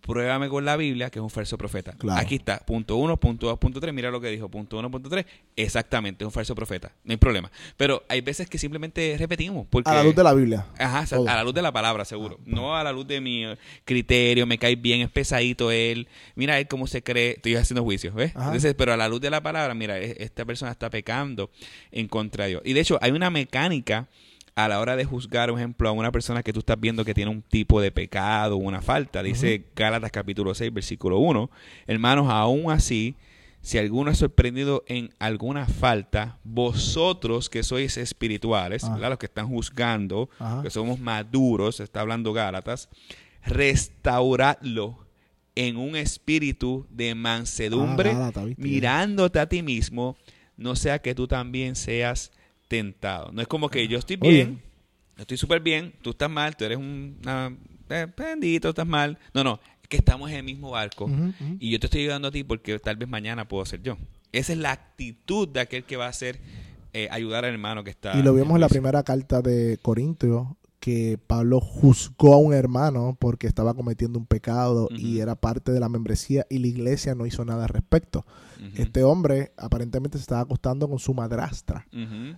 Pruébame 0.00 0.48
con 0.48 0.64
la 0.64 0.76
Biblia 0.76 1.10
que 1.10 1.18
es 1.18 1.22
un 1.22 1.30
falso 1.30 1.58
profeta. 1.58 1.92
Claro. 1.92 2.20
Aquí 2.20 2.36
está, 2.36 2.58
punto 2.60 2.96
uno, 2.96 3.18
punto 3.18 3.46
dos, 3.46 3.58
punto 3.58 3.80
tres. 3.80 3.92
Mira 3.92 4.10
lo 4.10 4.20
que 4.20 4.28
dijo, 4.28 4.48
punto 4.48 4.78
uno, 4.78 4.90
punto 4.90 5.08
tres. 5.08 5.26
Exactamente, 5.56 6.24
es 6.24 6.26
un 6.26 6.32
falso 6.32 6.54
profeta. 6.54 6.92
No 7.04 7.12
hay 7.12 7.16
problema. 7.16 7.50
Pero 7.76 8.02
hay 8.08 8.20
veces 8.20 8.48
que 8.48 8.58
simplemente 8.58 9.16
repetimos. 9.18 9.66
Porque, 9.68 9.90
a 9.90 9.94
la 9.94 10.04
luz 10.04 10.14
de 10.14 10.22
la 10.24 10.32
Biblia. 10.34 10.66
Ajá, 10.78 11.04
Todo. 11.06 11.28
a 11.28 11.34
la 11.34 11.44
luz 11.44 11.54
de 11.54 11.62
la 11.62 11.72
palabra, 11.72 12.04
seguro. 12.04 12.38
No 12.44 12.76
a 12.76 12.82
la 12.84 12.92
luz 12.92 13.06
de 13.06 13.20
mi 13.20 13.44
criterio, 13.84 14.46
me 14.46 14.58
cae 14.58 14.76
bien, 14.76 15.00
es 15.02 15.10
pesadito 15.10 15.70
él. 15.70 16.08
Mira 16.34 16.58
él 16.58 16.66
cómo 16.68 16.86
se 16.86 17.02
cree. 17.02 17.32
Estoy 17.32 17.56
haciendo 17.56 17.82
juicios, 17.82 18.14
¿ves? 18.14 18.34
Ajá. 18.34 18.46
Entonces, 18.46 18.74
pero 18.74 18.92
a 18.92 18.96
la 18.96 19.08
luz 19.08 19.20
de 19.20 19.30
la 19.30 19.42
palabra, 19.42 19.74
mira, 19.74 19.98
e- 19.98 20.16
esta 20.20 20.44
persona 20.44 20.70
está 20.72 20.90
pecando 20.90 21.50
en 21.92 22.08
contra 22.08 22.44
de 22.44 22.50
Dios. 22.50 22.62
Y 22.64 22.72
de 22.72 22.80
hecho, 22.80 22.98
hay 23.02 23.10
una 23.12 23.30
mecánica 23.30 24.08
a 24.56 24.68
la 24.68 24.78
hora 24.80 24.94
de 24.96 25.04
juzgar, 25.04 25.50
por 25.50 25.58
ejemplo, 25.58 25.88
a 25.88 25.92
una 25.92 26.12
persona 26.12 26.42
que 26.42 26.52
tú 26.52 26.60
estás 26.60 26.78
viendo 26.78 27.04
que 27.04 27.14
tiene 27.14 27.30
un 27.30 27.42
tipo 27.42 27.80
de 27.80 27.90
pecado 27.90 28.56
una 28.56 28.80
falta. 28.82 29.22
Dice 29.22 29.64
Gálatas 29.74 30.12
capítulo 30.12 30.54
6, 30.54 30.72
versículo 30.72 31.18
1. 31.18 31.50
Hermanos, 31.88 32.28
aún 32.30 32.70
así, 32.70 33.16
si 33.62 33.78
alguno 33.78 34.10
es 34.12 34.18
sorprendido 34.18 34.84
en 34.86 35.10
alguna 35.18 35.66
falta, 35.66 36.38
vosotros 36.44 37.50
que 37.50 37.62
sois 37.64 37.96
espirituales, 37.96 38.84
Ah. 38.84 38.96
los 38.96 39.18
que 39.18 39.26
están 39.26 39.48
juzgando, 39.48 40.28
Ajá. 40.38 40.62
que 40.62 40.70
somos 40.70 41.00
maduros, 41.00 41.80
está 41.80 42.00
hablando 42.02 42.32
Gálatas, 42.32 42.88
restauradlo 43.42 44.98
en 45.56 45.76
un 45.76 45.96
espíritu 45.96 46.86
de 46.90 47.14
mansedumbre, 47.14 48.10
Ah, 48.14 48.30
mirándote 48.56 49.38
a 49.40 49.48
ti 49.48 49.62
mismo, 49.62 50.16
no 50.56 50.76
sea 50.76 51.00
que 51.00 51.14
tú 51.14 51.26
también 51.26 51.74
seas 51.74 52.30
tentado. 52.68 53.32
No 53.32 53.42
es 53.42 53.48
como 53.48 53.68
que 53.68 53.86
yo 53.88 53.98
estoy 53.98 54.16
bien, 54.16 54.60
yo 55.16 55.22
estoy 55.22 55.36
súper 55.36 55.60
bien, 55.60 55.94
tú 56.02 56.10
estás 56.10 56.30
mal, 56.30 56.56
tú 56.56 56.64
eres 56.64 56.78
un 56.78 57.18
eh, 57.88 58.06
bendito, 58.16 58.70
estás 58.70 58.86
mal. 58.86 59.18
No, 59.32 59.44
no, 59.44 59.60
es 59.82 59.88
que 59.88 59.96
estamos 59.96 60.30
en 60.30 60.36
el 60.36 60.44
mismo 60.44 60.70
barco 60.70 61.10
y 61.58 61.70
yo 61.70 61.78
te 61.78 61.86
estoy 61.86 62.02
ayudando 62.02 62.28
a 62.28 62.30
ti 62.30 62.44
porque 62.44 62.78
tal 62.78 62.96
vez 62.96 63.08
mañana 63.08 63.46
puedo 63.46 63.64
ser 63.64 63.82
yo. 63.82 63.96
Esa 64.32 64.52
es 64.52 64.58
la 64.58 64.72
actitud 64.72 65.48
de 65.48 65.60
aquel 65.60 65.84
que 65.84 65.96
va 65.96 66.06
a 66.06 66.08
hacer 66.08 66.40
eh, 66.92 67.08
ayudar 67.10 67.44
al 67.44 67.52
hermano 67.52 67.84
que 67.84 67.90
está. 67.90 68.18
Y 68.18 68.22
lo 68.22 68.34
vimos 68.34 68.54
en 68.54 68.60
la 68.60 68.66
juicio. 68.66 68.80
primera 68.80 69.02
carta 69.02 69.42
de 69.42 69.78
Corintios, 69.80 70.46
que 70.84 71.18
Pablo 71.26 71.60
juzgó 71.60 72.34
a 72.34 72.36
un 72.36 72.52
hermano 72.52 73.16
porque 73.18 73.46
estaba 73.46 73.72
cometiendo 73.72 74.18
un 74.18 74.26
pecado 74.26 74.90
y 74.90 75.20
era 75.20 75.34
parte 75.34 75.72
de 75.72 75.80
la 75.80 75.88
membresía 75.88 76.44
y 76.50 76.58
la 76.58 76.66
iglesia 76.66 77.14
no 77.14 77.24
hizo 77.24 77.42
nada 77.46 77.62
al 77.62 77.70
respecto. 77.70 78.26
Este 78.76 79.02
hombre 79.02 79.54
aparentemente 79.56 80.18
se 80.18 80.22
estaba 80.22 80.42
acostando 80.42 80.86
con 80.86 80.98
su 80.98 81.14
madrastra. 81.14 81.86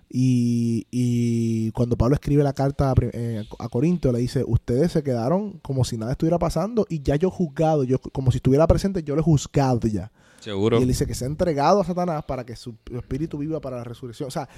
Y, 0.08 0.86
y 0.92 1.72
cuando 1.72 1.96
Pablo 1.96 2.14
escribe 2.14 2.44
la 2.44 2.52
carta 2.52 2.92
a, 2.92 2.94
eh, 3.00 3.44
a 3.58 3.68
Corinto, 3.68 4.12
le 4.12 4.20
dice, 4.20 4.44
ustedes 4.46 4.92
se 4.92 5.02
quedaron 5.02 5.58
como 5.58 5.82
si 5.82 5.98
nada 5.98 6.12
estuviera 6.12 6.38
pasando 6.38 6.86
y 6.88 7.02
ya 7.02 7.16
yo 7.16 7.26
he 7.26 7.32
juzgado, 7.32 7.82
yo 7.82 7.98
como 7.98 8.30
si 8.30 8.36
estuviera 8.36 8.68
presente, 8.68 9.02
yo 9.02 9.16
lo 9.16 9.22
he 9.22 9.24
juzgado 9.24 9.88
ya. 9.88 10.12
Seguro. 10.38 10.78
Y 10.78 10.82
él 10.82 10.88
dice 10.88 11.04
que 11.04 11.14
se 11.14 11.24
ha 11.24 11.26
entregado 11.26 11.80
a 11.80 11.84
Satanás 11.84 12.24
para 12.24 12.46
que 12.46 12.54
su 12.54 12.76
espíritu 12.92 13.38
viva 13.38 13.60
para 13.60 13.78
la 13.78 13.82
resurrección. 13.82 14.28
O 14.28 14.30
sea, 14.30 14.48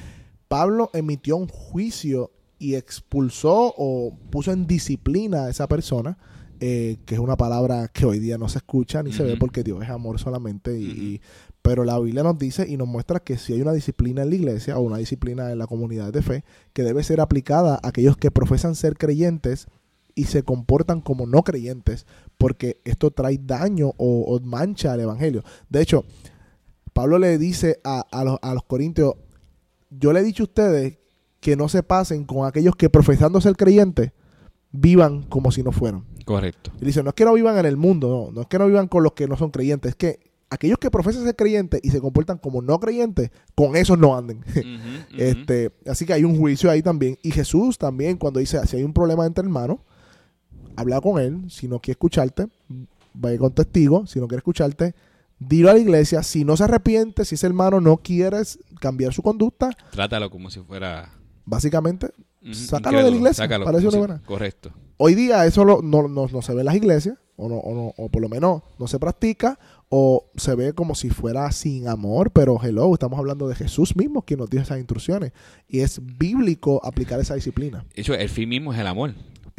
Pablo 0.47 0.91
emitió 0.93 1.39
un 1.39 1.49
juicio 1.49 2.33
y 2.59 2.75
expulsó 2.75 3.75
o 3.77 4.17
puso 4.31 4.53
en 4.53 4.67
disciplina 4.67 5.45
a 5.45 5.51
esa 5.51 5.69
persona, 5.69 6.19
eh, 6.61 6.99
que 7.07 7.15
es 7.15 7.21
una 7.21 7.37
palabra 7.37 7.89
que 7.89 8.05
hoy 8.05 8.19
día 8.19 8.37
no 8.37 8.49
se 8.49 8.59
escucha 8.59 9.03
ni 9.03 9.13
se 9.13 9.23
ve 9.23 9.37
porque 9.37 9.63
Dios 9.63 9.83
es 9.83 9.89
amor 9.89 10.19
solamente. 10.19 10.79
Y, 10.79 11.21
pero 11.63 11.85
la 11.85 11.99
Biblia 11.99 12.23
nos 12.23 12.39
dice 12.39 12.67
y 12.69 12.77
nos 12.77 12.89
muestra 12.89 13.21
que 13.21 13.37
si 13.37 13.53
hay 13.53 13.63
una 13.63 13.73
disciplina 13.73 14.23
en 14.23 14.31
la 14.31 14.35
iglesia 14.35 14.79
o 14.79 14.83
una 14.83 14.99
disciplina 14.99 15.53
en 15.53 15.59
la 15.59 15.67
comunidad 15.67 16.13
de 16.13 16.23
fe 16.23 16.45
que 16.73 16.83
debe 16.83 17.03
ser 17.05 17.21
aplicada 17.21 17.75
a 17.75 17.89
aquellos 17.89 18.17
que 18.17 18.31
profesan 18.31 18.75
ser 18.75 18.97
creyentes 18.97 19.69
y 20.15 20.25
se 20.25 20.43
comportan 20.43 21.01
como 21.01 21.27
no 21.27 21.45
creyentes, 21.45 22.07
porque 22.39 22.81
esto 22.85 23.13
trae 23.13 23.39
daño 23.41 23.93
o, 23.99 24.23
o 24.23 24.41
mancha 24.41 24.93
al 24.93 25.01
evangelio. 25.01 25.45
De 25.69 25.81
hecho, 25.81 26.05
Pablo 26.93 27.21
le 27.21 27.39
dice 27.39 27.81
a, 27.85 28.01
a 28.11 28.25
los, 28.25 28.39
a 28.43 28.53
los 28.55 28.65
corintios, 28.65 29.15
yo 29.91 30.13
le 30.13 30.21
he 30.21 30.25
dicho 30.25 30.43
a 30.43 30.47
ustedes 30.47 30.99
que 31.41 31.57
no 31.57 31.69
se 31.69 31.83
pasen 31.83 32.25
con 32.25 32.47
aquellos 32.47 32.77
que 32.77 32.91
profesando 32.91 33.41
ser 33.41 33.57
creyentes 33.57 34.13
vivan 34.73 35.23
como 35.23 35.51
si 35.51 35.63
no 35.63 35.73
fueran. 35.73 36.05
Correcto. 36.25 36.73
Y 36.81 36.85
dice, 36.85 37.03
no 37.03 37.11
es 37.11 37.15
que 37.15 37.25
no 37.25 37.35
vivan 37.35 37.59
en 37.59 37.67
el 37.67 37.77
mundo, 37.77 38.09
no, 38.09 38.33
no 38.33 38.41
es 38.43 38.47
que 38.49 38.59
no 38.59 38.67
vivan 38.67 38.89
con 38.89 39.03
los 39.03 39.13
que 39.13 39.27
no 39.27 39.37
son 39.37 39.51
creyentes, 39.51 39.91
es 39.91 39.97
que 39.97 40.21
aquellos 40.51 40.79
que 40.79 40.91
profesan 40.91 41.25
ser 41.25 41.37
creyentes 41.37 41.81
y 41.83 41.91
se 41.91 42.01
comportan 42.01 42.39
como 42.39 42.63
no 42.63 42.79
creyentes, 42.81 43.31
con 43.55 43.77
esos 43.77 43.99
no 43.99 44.17
anden. 44.17 44.45
Este, 45.17 45.73
así 45.87 46.07
que 46.07 46.13
hay 46.13 46.23
un 46.23 46.39
juicio 46.39 46.71
ahí 46.71 46.81
también. 46.81 47.19
Y 47.23 47.33
Jesús 47.33 47.77
también, 47.77 48.19
cuando 48.19 48.39
dice, 48.39 48.65
si 48.67 48.77
hay 48.77 48.85
un 48.85 48.93
problema 48.93 49.27
entre 49.27 49.43
hermanos, 49.43 49.79
habla 50.77 51.01
con 51.01 51.21
él. 51.21 51.51
Si 51.51 51.67
no 51.67 51.81
quiere 51.81 51.93
escucharte, 51.93 52.47
vaya 53.15 53.37
con 53.39 53.53
testigo. 53.53 54.07
Si 54.07 54.21
no 54.21 54.29
quiere 54.29 54.39
escucharte, 54.39 54.95
dilo 55.41 55.71
a 55.71 55.75
la 55.75 55.81
iglesia. 55.81 56.23
Si 56.23 56.45
no 56.45 56.57
se 56.57 56.65
arrepiente, 56.65 57.25
si 57.25 57.35
ese 57.35 57.47
hermano 57.47 57.81
no 57.81 57.97
quiere 57.97 58.39
cambiar 58.81 59.13
su 59.13 59.23
conducta, 59.23 59.71
Trátalo 59.91 60.31
como 60.31 60.51
si 60.51 60.61
fuera. 60.61 61.18
Básicamente, 61.49 62.11
Sácalo 62.53 62.99
de 62.99 63.11
la 63.11 63.17
iglesia, 63.17 63.45
sácalo 63.45 63.65
parece 63.65 63.89
una 63.89 63.99
buena. 63.99 64.23
Correcto. 64.25 64.71
hoy 64.97 65.15
día 65.15 65.45
eso 65.47 65.65
lo- 65.65 65.83
no, 65.83 66.09
no- 66.09 66.29
no 66.29 66.43
se 66.43 66.55
ve 66.55 66.61
en 66.61 66.67
las 66.67 66.77
iglesias, 66.77 67.17
o, 67.37 67.49
no, 67.49 67.57
o, 67.57 67.75
no- 67.75 67.95
o 67.97 68.09
por 68.09 68.23
lo 68.23 68.29
menos 68.29 68.63
no 68.79 68.87
se 68.89 68.99
practica, 68.99 69.59
o 69.89 70.31
se 70.37 70.55
ve 70.55 70.73
como 70.73 70.95
si 70.95 71.11
fuera 71.11 71.51
sin 71.53 71.89
amor, 71.89 72.31
pero 72.31 72.59
hello, 72.63 72.93
estamos 72.93 73.19
hablando 73.19 73.49
de 73.49 73.55
Jesús 73.55 73.97
mismo 73.97 74.23
quien 74.23 74.39
nos 74.41 74.51
dio 74.51 74.61
esas 74.61 74.79
instrucciones 74.79 75.33
y 75.69 75.81
es 75.81 76.01
bíblico 76.19 76.81
aplicar 76.85 77.19
esa 77.21 77.35
disciplina. 77.35 77.85
De 77.95 78.03
hecho, 78.03 78.15
el 78.15 78.29
fin 78.29 78.49
mismo 78.49 78.73
es 78.73 78.79
el 78.79 78.87
amor. 78.87 79.15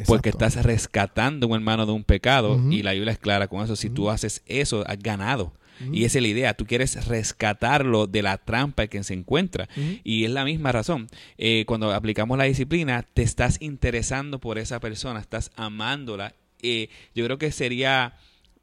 Porque 0.06 0.30
estás 0.30 0.64
rescatando 0.64 1.46
a 1.46 1.50
un 1.50 1.56
hermano 1.56 1.86
de 1.86 1.92
un 1.92 2.04
pecado 2.04 2.60
y 2.72 2.84
la 2.84 2.94
Biblia 2.94 3.14
es 3.14 3.20
clara 3.20 3.48
con 3.48 3.64
eso. 3.64 3.76
Si 3.76 3.90
tú 3.90 4.10
haces 4.10 4.44
eso, 4.46 4.84
has 4.88 5.00
ganado. 5.00 5.54
Y 5.92 6.04
esa 6.04 6.18
es 6.18 6.22
la 6.24 6.28
idea, 6.28 6.54
tú 6.54 6.66
quieres 6.66 7.08
rescatarlo 7.08 8.06
de 8.06 8.22
la 8.22 8.38
trampa 8.38 8.84
en 8.84 8.90
que 8.90 9.04
se 9.04 9.14
encuentra. 9.14 9.70
Y 10.04 10.26
es 10.26 10.32
la 10.32 10.44
misma 10.46 10.72
razón. 10.72 11.08
Eh, 11.38 11.64
cuando 11.68 11.94
aplicamos 11.94 12.38
la 12.38 12.44
disciplina, 12.44 13.06
te 13.14 13.24
estás 13.24 13.62
interesando 13.62 14.40
por 14.40 14.58
esa 14.58 14.80
persona, 14.80 15.20
estás 15.20 15.52
amándola. 15.56 16.34
Eh, 16.62 16.90
yo 17.16 17.24
creo 17.26 17.38
que 17.38 17.52
sería 17.52 18.16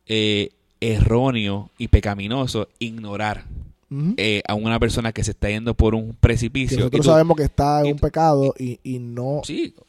eh, 0.07 0.51
erróneo 0.81 1.71
y 1.79 1.89
pecaminoso 1.89 2.69
ignorar 2.79 3.45
eh, 3.91 4.43
a 4.47 4.55
una 4.55 4.81
persona 4.81 5.13
que 5.13 5.23
se 5.23 5.31
está 5.31 5.49
yendo 5.49 5.75
por 5.75 5.95
un 5.95 6.15
precipicio. 6.15 6.79
nosotros 6.79 7.07
sabemos 7.07 7.37
que 7.37 7.45
está 7.45 7.81
en 7.81 7.93
un 7.93 7.99
pecado 7.99 8.55
y, 8.59 8.99
no 8.99 9.43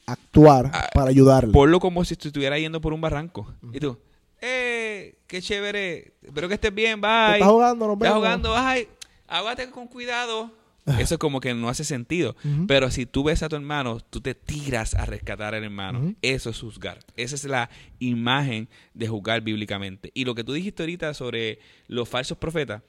actuar 0.06 0.72
ah, 0.74 0.89
para 0.94 1.10
ayudarle. 1.10 1.51
Ponlo 1.51 1.80
como 1.80 2.06
si 2.06 2.13
estuviera 2.13 2.60
yendo 2.60 2.80
por 2.82 2.94
un 2.94 3.01
barranco. 3.01 3.54
Y 3.74 3.80
tú, 3.80 3.98
¡eh! 4.42 5.18
¡Qué 5.27 5.42
chévere! 5.42 6.13
Espero 6.22 6.48
que 6.48 6.54
estés 6.54 6.74
bien, 6.74 7.01
bye. 7.01 7.34
Estás 7.34 7.50
jugando, 7.50 7.94
Estás 7.94 8.13
jugando, 8.13 8.54
bye. 8.54 8.88
Aguante 9.27 9.70
con 9.72 9.88
cuidado. 9.88 10.51
Eso 11.00 11.20
como 11.20 11.41
que 11.41 11.53
no 11.53 11.70
hace 11.70 11.84
sentido. 11.84 12.36
Pero 12.67 12.89
si 12.91 13.06
tú 13.06 13.24
ves 13.24 13.44
a 13.44 13.50
tu 13.50 13.56
hermano, 13.56 14.00
tú 14.00 14.22
te 14.22 14.36
tiras 14.36 14.96
a 14.96 15.06
rescatar 15.06 15.53
al 15.53 15.63
hermano. 15.63 16.15
Eso 16.22 16.50
es 16.50 16.60
juzgar. 16.60 17.00
Esa 17.15 17.36
es 17.36 17.44
la 17.44 17.70
imagen 18.00 18.70
de 18.94 19.08
juzgar 19.08 19.41
bíblicamente. 19.41 20.12
Y 20.13 20.25
lo 20.25 20.34
que 20.36 20.44
tú 20.44 20.53
dijiste 20.53 20.84
ahorita 20.84 21.13
sobre 21.13 21.60
los 21.88 22.08
falsos 22.08 22.38
profetas, 22.38 22.82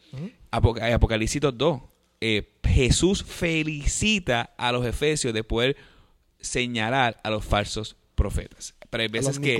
Apocalipsis 0.51 1.43
2, 1.43 1.81
eh, 2.21 2.55
Jesús 2.65 3.25
felicita 3.25 4.55
a 4.57 4.73
los 4.73 4.87
efesios 4.87 5.35
de 5.35 5.45
poder 5.45 5.77
señalar 6.41 7.21
a 7.23 7.31
los 7.31 7.45
falsos 7.45 7.97
profetas. 8.15 8.75
Pero 8.91 9.03
hay 9.03 9.09
veces 9.09 9.39
que... 9.39 9.57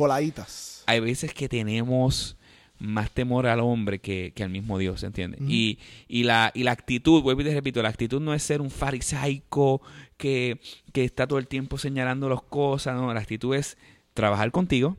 Hay 0.87 1.01
veces 1.01 1.35
que 1.35 1.49
tenemos 1.49 2.38
más 2.79 3.11
temor 3.11 3.47
al 3.47 3.61
hombre 3.61 3.99
que, 3.99 4.33
al 4.41 4.51
mismo 4.51 4.79
Dios, 4.79 5.03
¿entiendes? 5.03 5.41
y, 5.49 5.79
y, 6.07 6.25
la, 6.25 6.53
y 6.55 6.63
la 6.63 6.73
actitud, 6.73 7.23
vuelvo 7.23 7.41
y 7.41 7.45
te 7.45 7.55
repito, 7.55 7.83
la 7.83 7.89
actitud 7.89 8.21
no 8.21 8.35
es 8.35 8.43
ser 8.43 8.61
un 8.61 8.71
farisaico 8.71 9.83
que, 10.17 10.61
está 10.95 11.27
todo 11.27 11.39
el 11.39 11.47
tiempo 11.47 11.79
señalando 11.79 12.29
las 12.29 12.43
cosas, 12.43 12.97
no, 12.97 13.13
la 13.13 13.21
actitud 13.21 13.55
es 13.55 13.77
trabajar 14.15 14.51
contigo, 14.51 14.97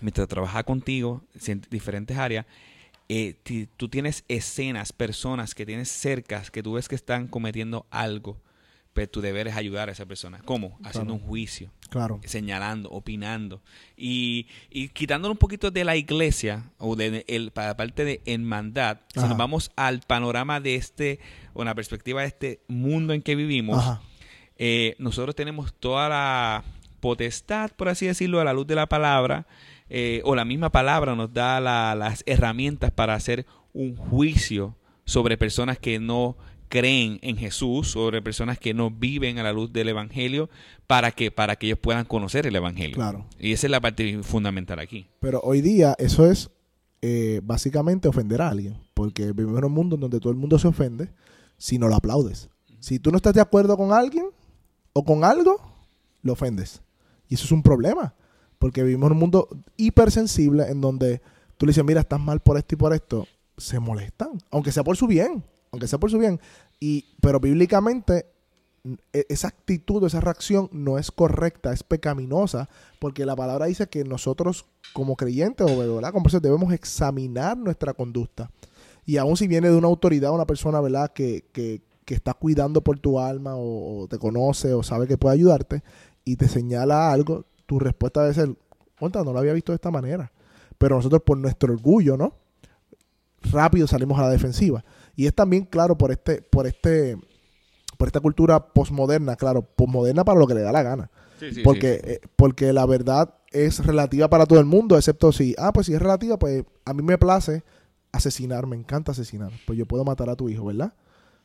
mientras 0.00 0.28
trabaja 0.28 0.62
contigo 0.62 1.22
en 1.46 1.62
diferentes 1.70 2.16
áreas, 2.16 2.46
eh, 3.08 3.34
tú 3.76 3.88
tienes 3.88 4.24
escenas, 4.28 4.92
personas 4.92 5.54
que 5.54 5.64
tienes 5.64 5.88
cercas, 5.88 6.50
que 6.50 6.62
tú 6.62 6.72
ves 6.72 6.88
que 6.88 6.96
están 6.96 7.28
cometiendo 7.28 7.86
algo 7.90 8.38
tu 9.06 9.20
deber 9.20 9.48
es 9.48 9.56
ayudar 9.56 9.90
a 9.90 9.92
esa 9.92 10.06
persona. 10.06 10.40
¿Cómo? 10.44 10.78
Haciendo 10.82 11.12
un 11.12 11.20
juicio. 11.20 11.70
Claro. 11.90 12.20
Señalando, 12.24 12.88
opinando. 12.90 13.60
Y, 13.96 14.46
y 14.70 14.88
quitándolo 14.88 15.32
un 15.32 15.38
poquito 15.38 15.70
de 15.70 15.84
la 15.84 15.96
iglesia, 15.96 16.70
o 16.78 16.96
de 16.96 17.24
el, 17.28 17.50
para 17.50 17.76
parte 17.76 18.04
de 18.04 18.22
hermandad, 18.24 19.00
si 19.14 19.20
nos 19.20 19.36
vamos 19.36 19.70
al 19.76 20.00
panorama 20.00 20.60
de 20.60 20.76
este, 20.76 21.20
o 21.52 21.64
la 21.64 21.74
perspectiva 21.74 22.22
de 22.22 22.28
este 22.28 22.60
mundo 22.68 23.12
en 23.12 23.20
que 23.20 23.36
vivimos, 23.36 23.98
eh, 24.56 24.96
nosotros 24.98 25.34
tenemos 25.34 25.74
toda 25.74 26.08
la 26.08 26.64
potestad, 27.00 27.70
por 27.76 27.88
así 27.88 28.06
decirlo, 28.06 28.40
a 28.40 28.44
la 28.44 28.54
luz 28.54 28.66
de 28.66 28.74
la 28.74 28.88
palabra, 28.88 29.46
eh, 29.88 30.22
o 30.24 30.34
la 30.34 30.44
misma 30.44 30.70
palabra 30.70 31.14
nos 31.14 31.32
da 31.32 31.60
las 31.60 32.24
herramientas 32.26 32.90
para 32.90 33.14
hacer 33.14 33.46
un 33.72 33.94
juicio 33.94 34.74
sobre 35.04 35.36
personas 35.36 35.78
que 35.78 36.00
no 36.00 36.36
creen 36.68 37.18
en 37.22 37.36
Jesús, 37.36 37.90
sobre 37.90 38.22
personas 38.22 38.58
que 38.58 38.74
no 38.74 38.90
viven 38.90 39.38
a 39.38 39.42
la 39.42 39.52
luz 39.52 39.72
del 39.72 39.88
Evangelio, 39.88 40.48
para 40.86 41.10
que, 41.10 41.30
para 41.30 41.56
que 41.56 41.66
ellos 41.66 41.78
puedan 41.78 42.04
conocer 42.04 42.46
el 42.46 42.56
Evangelio. 42.56 42.96
Claro. 42.96 43.26
Y 43.38 43.52
esa 43.52 43.66
es 43.66 43.70
la 43.70 43.80
parte 43.80 44.22
fundamental 44.22 44.78
aquí. 44.78 45.06
Pero 45.20 45.40
hoy 45.42 45.60
día 45.60 45.94
eso 45.98 46.30
es 46.30 46.50
eh, 47.02 47.40
básicamente 47.42 48.08
ofender 48.08 48.42
a 48.42 48.48
alguien, 48.48 48.76
porque 48.94 49.32
vivimos 49.32 49.58
en 49.58 49.64
un 49.64 49.72
mundo 49.72 49.96
donde 49.96 50.20
todo 50.20 50.30
el 50.30 50.38
mundo 50.38 50.58
se 50.58 50.68
ofende 50.68 51.10
si 51.56 51.78
no 51.78 51.88
lo 51.88 51.96
aplaudes. 51.96 52.48
Si 52.80 52.98
tú 52.98 53.10
no 53.10 53.16
estás 53.16 53.34
de 53.34 53.40
acuerdo 53.40 53.76
con 53.76 53.92
alguien 53.92 54.26
o 54.92 55.04
con 55.04 55.24
algo, 55.24 55.60
lo 56.22 56.32
ofendes. 56.32 56.82
Y 57.28 57.34
eso 57.34 57.44
es 57.44 57.52
un 57.52 57.62
problema, 57.62 58.14
porque 58.58 58.82
vivimos 58.82 59.08
en 59.08 59.12
un 59.12 59.18
mundo 59.18 59.48
hipersensible 59.76 60.68
en 60.68 60.80
donde 60.80 61.20
tú 61.56 61.66
le 61.66 61.70
dices, 61.70 61.84
mira, 61.84 62.00
estás 62.00 62.20
mal 62.20 62.40
por 62.40 62.56
esto 62.56 62.74
y 62.74 62.78
por 62.78 62.92
esto, 62.92 63.26
se 63.56 63.80
molestan, 63.80 64.38
aunque 64.50 64.70
sea 64.70 64.84
por 64.84 64.96
su 64.96 65.06
bien 65.06 65.42
aunque 65.72 65.88
sea 65.88 65.98
por 65.98 66.10
su 66.10 66.18
bien. 66.18 66.40
Y, 66.80 67.04
pero 67.20 67.40
bíblicamente 67.40 68.26
e, 69.12 69.26
esa 69.28 69.48
actitud, 69.48 70.04
esa 70.04 70.20
reacción 70.20 70.68
no 70.72 70.98
es 70.98 71.10
correcta, 71.10 71.72
es 71.72 71.82
pecaminosa, 71.82 72.68
porque 72.98 73.26
la 73.26 73.36
palabra 73.36 73.66
dice 73.66 73.88
que 73.88 74.04
nosotros 74.04 74.66
como 74.92 75.16
creyentes 75.16 75.66
o 75.68 75.78
¿verdad? 75.78 76.12
como 76.12 76.28
debemos 76.28 76.72
examinar 76.72 77.56
nuestra 77.56 77.94
conducta. 77.94 78.50
Y 79.04 79.18
aun 79.18 79.36
si 79.36 79.46
viene 79.46 79.68
de 79.68 79.76
una 79.76 79.88
autoridad, 79.88 80.32
una 80.32 80.46
persona 80.46 80.80
¿verdad? 80.80 81.12
Que, 81.12 81.44
que, 81.52 81.82
que 82.06 82.14
está 82.14 82.32
cuidando 82.34 82.80
por 82.80 82.98
tu 82.98 83.18
alma 83.18 83.54
o, 83.56 84.06
te 84.08 84.18
conoce 84.18 84.72
o 84.72 84.82
sabe 84.82 85.06
que 85.06 85.18
puede 85.18 85.34
ayudarte 85.34 85.82
y 86.24 86.36
te 86.36 86.48
señala 86.48 87.12
algo, 87.12 87.44
tu 87.66 87.78
respuesta 87.78 88.22
debe 88.22 88.34
ser, 88.34 88.48
no 89.00 89.32
lo 89.32 89.38
había 89.38 89.52
visto 89.52 89.72
de 89.72 89.76
esta 89.76 89.90
manera. 89.90 90.32
Pero 90.78 90.96
nosotros 90.96 91.22
por 91.22 91.36
nuestro 91.36 91.72
orgullo, 91.72 92.16
¿no? 92.16 92.34
Rápido 93.42 93.86
salimos 93.86 94.18
a 94.18 94.22
la 94.22 94.30
defensiva. 94.30 94.84
Y 95.16 95.26
es 95.26 95.34
también, 95.34 95.64
claro, 95.64 95.96
por 95.96 96.12
este, 96.12 96.42
por 96.42 96.66
este, 96.66 97.16
por 97.96 98.06
esta 98.06 98.20
cultura 98.20 98.72
posmoderna, 98.72 99.36
claro, 99.36 99.62
posmoderna 99.62 100.24
para 100.24 100.38
lo 100.38 100.46
que 100.46 100.54
le 100.54 100.60
da 100.60 100.72
la 100.72 100.82
gana. 100.82 101.10
porque, 101.64 102.00
eh, 102.04 102.20
porque 102.36 102.72
la 102.72 102.86
verdad 102.86 103.34
es 103.50 103.84
relativa 103.84 104.28
para 104.28 104.46
todo 104.46 104.60
el 104.60 104.66
mundo, 104.66 104.96
excepto 104.96 105.32
si, 105.32 105.54
ah, 105.58 105.72
pues 105.72 105.86
si 105.86 105.94
es 105.94 106.00
relativa, 106.00 106.38
pues 106.38 106.64
a 106.84 106.92
mí 106.94 107.02
me 107.02 107.18
place 107.18 107.62
asesinar, 108.12 108.66
me 108.66 108.76
encanta 108.76 109.12
asesinar. 109.12 109.52
Pues 109.66 109.78
yo 109.78 109.86
puedo 109.86 110.04
matar 110.04 110.28
a 110.28 110.36
tu 110.36 110.48
hijo, 110.48 110.66
¿verdad? 110.66 110.92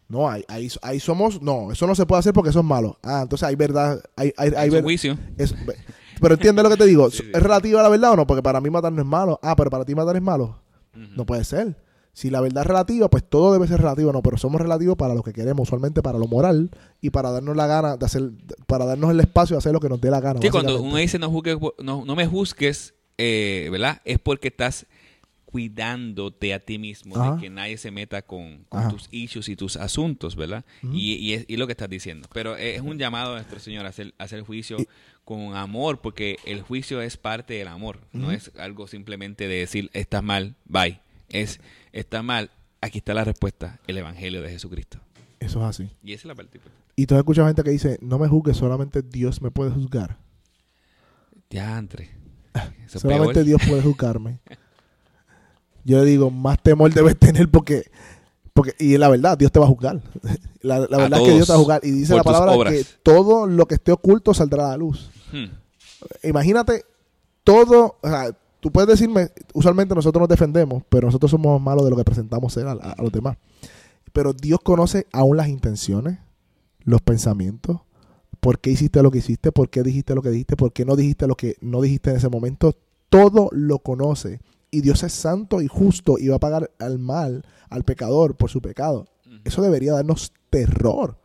No, 0.08 0.30
ahí, 0.30 0.44
ahí, 0.50 0.70
ahí 0.82 1.00
somos, 1.00 1.42
no, 1.42 1.72
eso 1.72 1.88
no 1.88 1.96
se 1.96 2.06
puede 2.06 2.20
hacer 2.20 2.34
porque 2.34 2.50
eso 2.50 2.60
es 2.60 2.66
malo. 2.66 2.98
Ah, 3.02 3.22
entonces 3.24 3.48
hay 3.48 3.56
verdad, 3.56 4.04
hay, 4.18 4.34
hay, 4.36 4.52
hay 4.56 4.82
juicio. 4.82 5.18
pero 6.20 6.34
entiende 6.34 6.62
lo 6.64 6.70
que 6.70 6.76
te 6.76 6.86
digo, 6.86 7.08
¿es 7.08 7.32
relativa 7.32 7.80
a 7.80 7.84
la 7.84 7.90
verdad 7.90 8.12
o 8.12 8.16
no? 8.18 8.28
Porque 8.28 8.44
para 8.44 8.60
mí 8.60 8.70
matar 8.70 8.92
no 8.92 9.02
es 9.02 9.08
malo. 9.08 9.40
Ah, 9.42 9.56
pero 9.56 9.70
para 9.70 9.86
ti 9.86 9.96
matar 9.96 10.16
es 10.18 10.22
malo. 10.22 10.60
No 10.94 11.26
puede 11.26 11.46
ser. 11.46 11.78
Si 12.14 12.30
la 12.30 12.42
verdad 12.42 12.64
es 12.64 12.68
relativa, 12.68 13.10
pues 13.10 13.24
todo 13.24 13.54
debe 13.54 13.68
ser 13.68 13.80
relativo, 13.80 14.12
no, 14.12 14.22
pero 14.22 14.38
somos 14.38 14.60
relativos 14.60 14.98
para 14.98 15.16
lo 15.16 15.24
que 15.24 15.32
queremos, 15.32 15.68
usualmente 15.68 16.02
para 16.02 16.18
lo 16.18 16.28
moral 16.28 16.70
y 17.00 17.10
para 17.10 17.32
darnos 17.32 17.56
la 17.56 17.68
gana 17.68 17.98
de 17.98 18.06
hacer, 18.06 18.32
para 18.68 18.86
darnos 18.86 19.12
el 19.12 19.20
espacio 19.22 19.56
de 19.56 19.60
hacer 19.60 19.72
lo 19.72 19.80
que 19.80 19.90
nos 19.90 20.02
dé 20.02 20.12
la 20.12 20.20
gana. 20.20 20.42
Sí, 20.42 20.50
cuando 20.50 20.82
uno 20.82 20.98
dice 20.98 21.20
no, 21.20 21.32
no, 21.80 22.16
me 22.16 22.28
juzgues, 22.28 22.96
eh, 23.18 23.70
¿verdad? 23.72 24.02
Es 24.04 24.20
porque 24.20 24.50
estás 24.50 24.88
cuidándote 25.46 26.54
a 26.54 26.60
ti 26.60 26.80
mismo, 26.80 27.18
de 27.18 27.42
que 27.42 27.50
nadie 27.50 27.78
se 27.78 27.92
meta 27.92 28.22
con, 28.22 28.66
tus 28.90 29.08
issues 29.12 29.50
y 29.50 29.56
tus 29.56 29.76
asuntos, 29.76 30.36
¿verdad? 30.36 30.66
y, 30.94 31.34
es, 31.34 31.46
lo 31.50 31.66
que 31.66 31.74
estás 31.74 31.90
diciendo. 31.90 32.28
Pero 32.34 32.56
es 32.56 32.82
un 32.82 32.98
llamado 32.98 33.32
a 33.32 33.36
nuestro 33.36 33.60
Señor 33.60 33.86
a 33.86 33.90
hacer, 33.90 34.14
hacer 34.18 34.42
juicio 34.44 34.78
con 35.26 35.56
amor, 35.56 36.00
porque 36.02 36.38
el 36.46 36.62
juicio 36.62 37.02
es 37.02 37.18
parte 37.18 37.54
del 37.54 37.68
amor, 37.68 38.00
no 38.14 38.32
es 38.32 38.52
algo 38.58 38.88
simplemente 38.88 39.48
de 39.48 39.56
decir, 39.56 39.90
estás 39.94 40.24
mal, 40.24 40.56
bye 40.66 41.00
es, 41.32 41.60
está 41.92 42.24
mal, 42.24 42.52
aquí 42.82 43.00
está 43.00 43.14
la 43.14 43.24
respuesta, 43.24 43.80
el 43.88 43.98
Evangelio 43.98 44.42
de 44.42 44.50
Jesucristo. 44.50 45.00
Eso 45.40 45.60
es 45.60 45.66
así. 45.66 45.90
Y 46.04 46.14
esa 46.14 46.22
es 46.22 46.26
la 46.26 46.36
parte. 46.36 46.60
Y 46.96 47.06
tú 47.08 47.16
escuchas 47.16 47.48
gente 47.48 47.64
que 47.64 47.72
dice, 47.72 47.98
no 48.02 48.20
me 48.20 48.28
juzgues, 48.28 48.58
solamente 48.58 49.02
Dios 49.02 49.42
me 49.42 49.52
puede 49.52 49.72
juzgar. 49.72 50.18
Ya, 51.50 51.78
entre. 51.78 52.12
solamente 52.88 53.44
Dios 53.44 53.62
puede 53.68 53.82
juzgarme. 53.82 54.40
Yo 55.84 56.04
digo, 56.04 56.30
más 56.30 56.62
temor 56.62 56.94
debes 56.94 57.18
tener 57.18 57.50
porque, 57.50 57.90
porque 58.54 58.76
y 58.78 58.98
la 58.98 59.10
verdad, 59.10 59.38
Dios 59.38 59.52
te 59.52 59.60
va 59.60 59.66
a 59.66 59.70
juzgar. 59.70 60.02
La, 60.62 60.80
verdad 60.80 61.14
es 61.14 61.28
que 61.28 61.34
Dios 61.34 61.48
te 61.48 61.54
va 61.54 61.58
a 61.58 61.60
juzgar. 61.62 61.82
Y 61.84 61.90
dice 61.90 62.16
la 62.16 62.24
palabra 62.24 62.70
que 62.70 62.86
todo 63.02 63.48
lo 63.48 63.66
que 63.66 63.76
esté 63.76 63.92
oculto 63.92 64.32
saldrá 64.36 64.68
a 64.68 64.70
la 64.70 64.78
luz. 64.78 65.10
Hmm. 65.32 65.46
Imagínate 66.22 66.86
todo, 67.44 67.98
o 68.00 68.08
sea, 68.08 68.38
tú 68.62 68.72
puedes 68.72 68.88
decirme, 68.88 69.32
usualmente 69.54 69.94
nosotros 69.94 70.22
nos 70.22 70.30
defendemos, 70.30 70.84
pero 70.88 71.08
nosotros 71.08 71.30
somos 71.30 71.62
malos 71.62 71.84
de 71.84 71.90
lo 71.90 71.98
que 71.98 72.06
presentamos 72.06 72.54
ser 72.54 72.68
a, 72.68 72.96
los 72.98 73.12
demás. 73.12 73.36
Pero 74.14 74.32
Dios 74.32 74.62
conoce 74.64 75.08
aún 75.12 75.36
las 75.36 75.50
intenciones, 75.50 76.20
los 76.84 77.02
pensamientos, 77.02 77.82
por 78.40 78.60
qué 78.60 78.72
hiciste 78.72 79.04
lo 79.04 79.12
que 79.12 79.18
hiciste, 79.18 79.52
por 79.52 79.70
qué 79.70 79.84
dijiste 79.84 80.16
lo 80.16 80.22
que 80.22 80.30
dijiste, 80.30 80.56
por 80.56 80.72
qué 80.72 80.86
no 80.86 80.96
dijiste 80.96 81.28
lo 81.28 81.36
que 81.36 81.58
no 81.62 81.82
dijiste 81.82 82.12
en 82.12 82.18
ese 82.18 82.30
momento. 82.30 82.76
Todo 83.10 83.50
lo 83.52 83.80
conoce. 83.80 84.40
Y 84.70 84.82
Dios 84.82 85.04
es 85.04 85.12
santo 85.12 85.62
y 85.62 85.68
justo 85.68 86.18
y 86.18 86.30
va 86.30 86.38
a 86.38 86.40
pagar 86.40 86.72
al 86.80 86.98
mal, 86.98 87.44
al 87.70 87.84
pecador, 87.84 88.36
por 88.36 88.50
su 88.50 88.62
pecado. 88.62 89.08
Eso 89.44 89.62
debería 89.62 89.94
darnos 89.94 90.32
terror. 90.50 91.18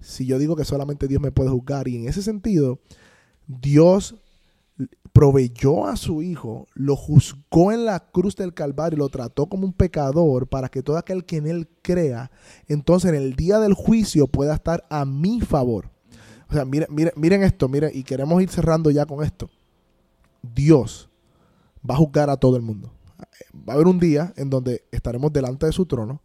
Si 0.00 0.26
yo 0.26 0.38
digo 0.38 0.56
que 0.56 0.64
solamente 0.64 1.08
Dios 1.08 1.20
me 1.20 1.32
puede 1.32 1.50
juzgar. 1.50 1.88
Y 1.88 1.96
en 1.96 2.08
ese 2.08 2.22
sentido, 2.22 2.78
Dios 3.46 4.16
proveyó 5.12 5.86
a 5.86 5.96
su 5.96 6.22
hijo, 6.22 6.66
lo 6.74 6.96
juzgó 6.96 7.72
en 7.72 7.84
la 7.84 8.00
cruz 8.00 8.36
del 8.36 8.54
Calvario, 8.54 8.98
lo 8.98 9.08
trató 9.08 9.46
como 9.46 9.66
un 9.66 9.72
pecador 9.72 10.46
para 10.48 10.68
que 10.68 10.82
todo 10.82 10.96
aquel 10.96 11.24
que 11.24 11.36
en 11.36 11.46
él 11.46 11.68
crea, 11.82 12.30
entonces 12.66 13.10
en 13.10 13.16
el 13.16 13.34
día 13.34 13.58
del 13.58 13.74
juicio 13.74 14.26
pueda 14.26 14.54
estar 14.54 14.84
a 14.88 15.04
mi 15.04 15.40
favor. 15.40 15.90
O 16.48 16.54
sea, 16.54 16.64
miren, 16.64 16.88
miren, 16.90 17.12
miren 17.16 17.42
esto, 17.42 17.68
miren, 17.68 17.90
y 17.94 18.04
queremos 18.04 18.42
ir 18.42 18.50
cerrando 18.50 18.90
ya 18.90 19.06
con 19.06 19.24
esto. 19.24 19.50
Dios 20.42 21.08
va 21.88 21.94
a 21.94 21.98
juzgar 21.98 22.30
a 22.30 22.36
todo 22.36 22.56
el 22.56 22.62
mundo. 22.62 22.92
Va 23.56 23.72
a 23.72 23.76
haber 23.76 23.86
un 23.86 23.98
día 23.98 24.32
en 24.36 24.50
donde 24.50 24.84
estaremos 24.90 25.32
delante 25.32 25.66
de 25.66 25.72
su 25.72 25.86
trono 25.86 26.22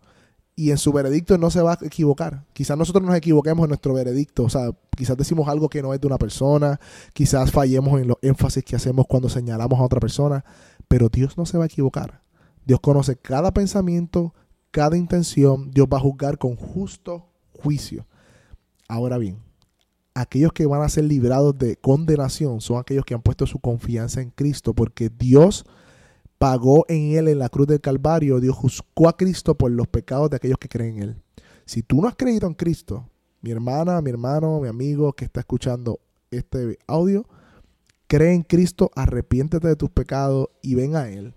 y 0.60 0.72
en 0.72 0.80
su 0.80 0.92
veredicto 0.92 1.38
no 1.38 1.52
se 1.52 1.62
va 1.62 1.74
a 1.74 1.86
equivocar. 1.86 2.44
Quizás 2.52 2.76
nosotros 2.76 3.06
nos 3.06 3.16
equivoquemos 3.16 3.64
en 3.66 3.70
nuestro 3.70 3.94
veredicto, 3.94 4.44
o 4.44 4.50
sea, 4.50 4.72
quizás 4.96 5.16
decimos 5.16 5.48
algo 5.48 5.70
que 5.70 5.84
no 5.84 5.94
es 5.94 6.02
de 6.02 6.08
una 6.08 6.18
persona, 6.18 6.80
quizás 7.14 7.52
fallemos 7.52 8.02
en 8.02 8.08
los 8.08 8.18
énfasis 8.24 8.64
que 8.64 8.76
hacemos 8.76 9.06
cuando 9.08 9.30
señalamos 9.30 9.80
a 9.80 9.84
otra 9.84 10.00
persona, 10.00 10.44
pero 10.88 11.10
Dios 11.10 11.38
no 11.38 11.46
se 11.46 11.60
va 11.60 11.66
a 11.66 11.68
equivocar. 11.68 12.24
Dios 12.66 12.80
conoce 12.80 13.16
cada 13.18 13.54
pensamiento, 13.54 14.34
cada 14.72 14.98
intención, 14.98 15.70
Dios 15.70 15.88
va 15.94 15.98
a 15.98 16.02
juzgar 16.02 16.40
con 16.40 16.56
justo 16.56 17.30
juicio. 17.52 18.08
Ahora 18.88 19.20
bien, 19.20 19.38
aquellos 20.16 20.54
que 20.54 20.66
van 20.66 20.82
a 20.82 20.90
ser 20.90 21.04
librados 21.04 21.56
de 21.56 21.76
condenación 21.76 22.62
son 22.62 22.80
aquellos 22.80 23.06
que 23.06 23.14
han 23.14 23.22
puesto 23.22 23.46
su 23.46 23.60
confianza 23.60 24.22
en 24.22 24.32
Cristo, 24.32 24.74
porque 24.74 25.10
Dios 25.10 25.66
pagó 26.38 26.86
en 26.88 27.18
Él 27.18 27.28
en 27.28 27.40
la 27.40 27.50
cruz 27.50 27.68
del 27.68 27.82
Calvario, 27.82 28.40
Dios 28.40 28.56
juzgó 28.56 29.10
a 29.10 29.18
Cristo 29.18 29.56
por 29.56 29.72
los 29.72 29.88
pecados 29.88 30.30
de 30.30 30.38
aquellos 30.38 30.58
que 30.58 30.70
creen 30.70 30.98
en 30.98 31.04
Él. 31.04 31.16
Si 31.66 31.84
tú 31.84 32.02
no 32.02 32.08
has 32.08 32.16
creído 32.16 32.48
en 32.48 32.54
Cristo, 32.54 33.10
mi 33.42 33.52
hermana, 33.52 34.02
mi 34.02 34.10
hermano, 34.10 34.60
mi 34.60 34.68
amigo 34.68 35.14
que 35.14 35.26
está 35.26 35.42
escuchando 35.42 36.00
este 36.32 36.78
audio, 36.88 37.26
cree 38.08 38.34
en 38.34 38.44
Cristo, 38.44 38.92
arrepiéntete 38.96 39.68
de 39.68 39.76
tus 39.76 39.90
pecados 39.90 40.50
y 40.62 40.76
ven 40.76 40.96
a 40.96 41.10
Él, 41.10 41.34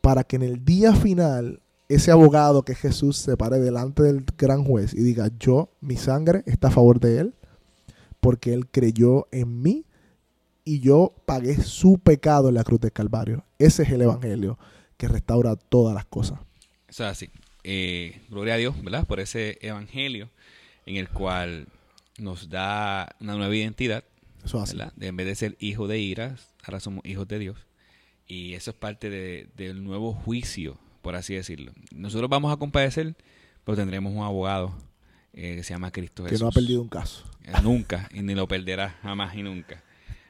para 0.00 0.24
que 0.24 0.36
en 0.36 0.42
el 0.42 0.64
día 0.64 0.94
final 0.94 1.62
ese 1.88 2.10
abogado 2.10 2.62
que 2.62 2.72
es 2.72 2.78
Jesús 2.78 3.16
se 3.16 3.36
pare 3.36 3.58
delante 3.58 4.02
del 4.02 4.24
gran 4.38 4.64
juez 4.64 4.94
y 4.94 5.02
diga, 5.02 5.30
yo, 5.38 5.70
mi 5.80 5.96
sangre 5.96 6.42
está 6.46 6.68
a 6.68 6.72
favor 6.72 7.00
de 7.00 7.18
Él, 7.18 7.34
porque 8.20 8.52
Él 8.52 8.68
creyó 8.68 9.26
en 9.32 9.62
mí 9.62 9.86
y 10.64 10.80
yo 10.80 11.14
pagué 11.26 11.56
su 11.62 11.98
pecado 11.98 12.48
en 12.48 12.54
la 12.54 12.64
cruz 12.64 12.80
del 12.80 12.92
Calvario. 12.92 13.44
Ese 13.58 13.82
es 13.82 13.90
el 13.90 14.02
Evangelio 14.02 14.58
que 14.96 15.08
restaura 15.08 15.56
todas 15.56 15.94
las 15.94 16.04
cosas. 16.06 16.38
Eso 16.88 17.04
es 17.04 17.10
así. 17.10 17.30
Eh, 17.64 18.20
gloria 18.30 18.54
a 18.54 18.56
Dios, 18.56 18.74
¿verdad? 18.82 19.06
Por 19.06 19.20
ese 19.20 19.58
Evangelio 19.62 20.28
en 20.86 20.96
el 20.96 21.08
cual 21.08 21.66
nos 22.18 22.48
da 22.48 23.14
una 23.20 23.34
nueva 23.36 23.54
identidad. 23.54 24.04
Eso 24.44 24.58
es 24.58 24.64
así. 24.70 24.76
¿verdad? 24.76 24.92
De, 24.96 25.06
en 25.08 25.16
vez 25.16 25.26
de 25.26 25.34
ser 25.34 25.56
hijo 25.60 25.86
de 25.88 25.98
iras, 25.98 26.48
ahora 26.64 26.80
somos 26.80 27.04
hijos 27.04 27.28
de 27.28 27.38
Dios. 27.38 27.58
Y 28.26 28.54
eso 28.54 28.70
es 28.70 28.76
parte 28.76 29.10
de- 29.10 29.48
del 29.56 29.82
nuevo 29.84 30.12
juicio, 30.14 30.78
por 31.02 31.16
así 31.16 31.34
decirlo. 31.34 31.72
Nosotros 31.94 32.30
vamos 32.30 32.52
a 32.52 32.56
compadecer, 32.56 33.14
pero 33.64 33.76
tendremos 33.76 34.12
un 34.14 34.22
abogado 34.22 34.72
eh, 35.32 35.56
que 35.56 35.62
se 35.64 35.74
llama 35.74 35.90
Cristo 35.92 36.24
Que 36.24 36.30
Jesús. 36.30 36.42
no 36.42 36.48
ha 36.48 36.52
perdido 36.52 36.80
un 36.82 36.88
caso. 36.88 37.24
Eh, 37.44 37.52
Nunca, 37.62 38.08
y 38.12 38.22
ni 38.22 38.34
lo 38.34 38.46
perderá 38.48 38.98
jamás 39.02 39.34
y 39.36 39.42
nunca. 39.42 39.82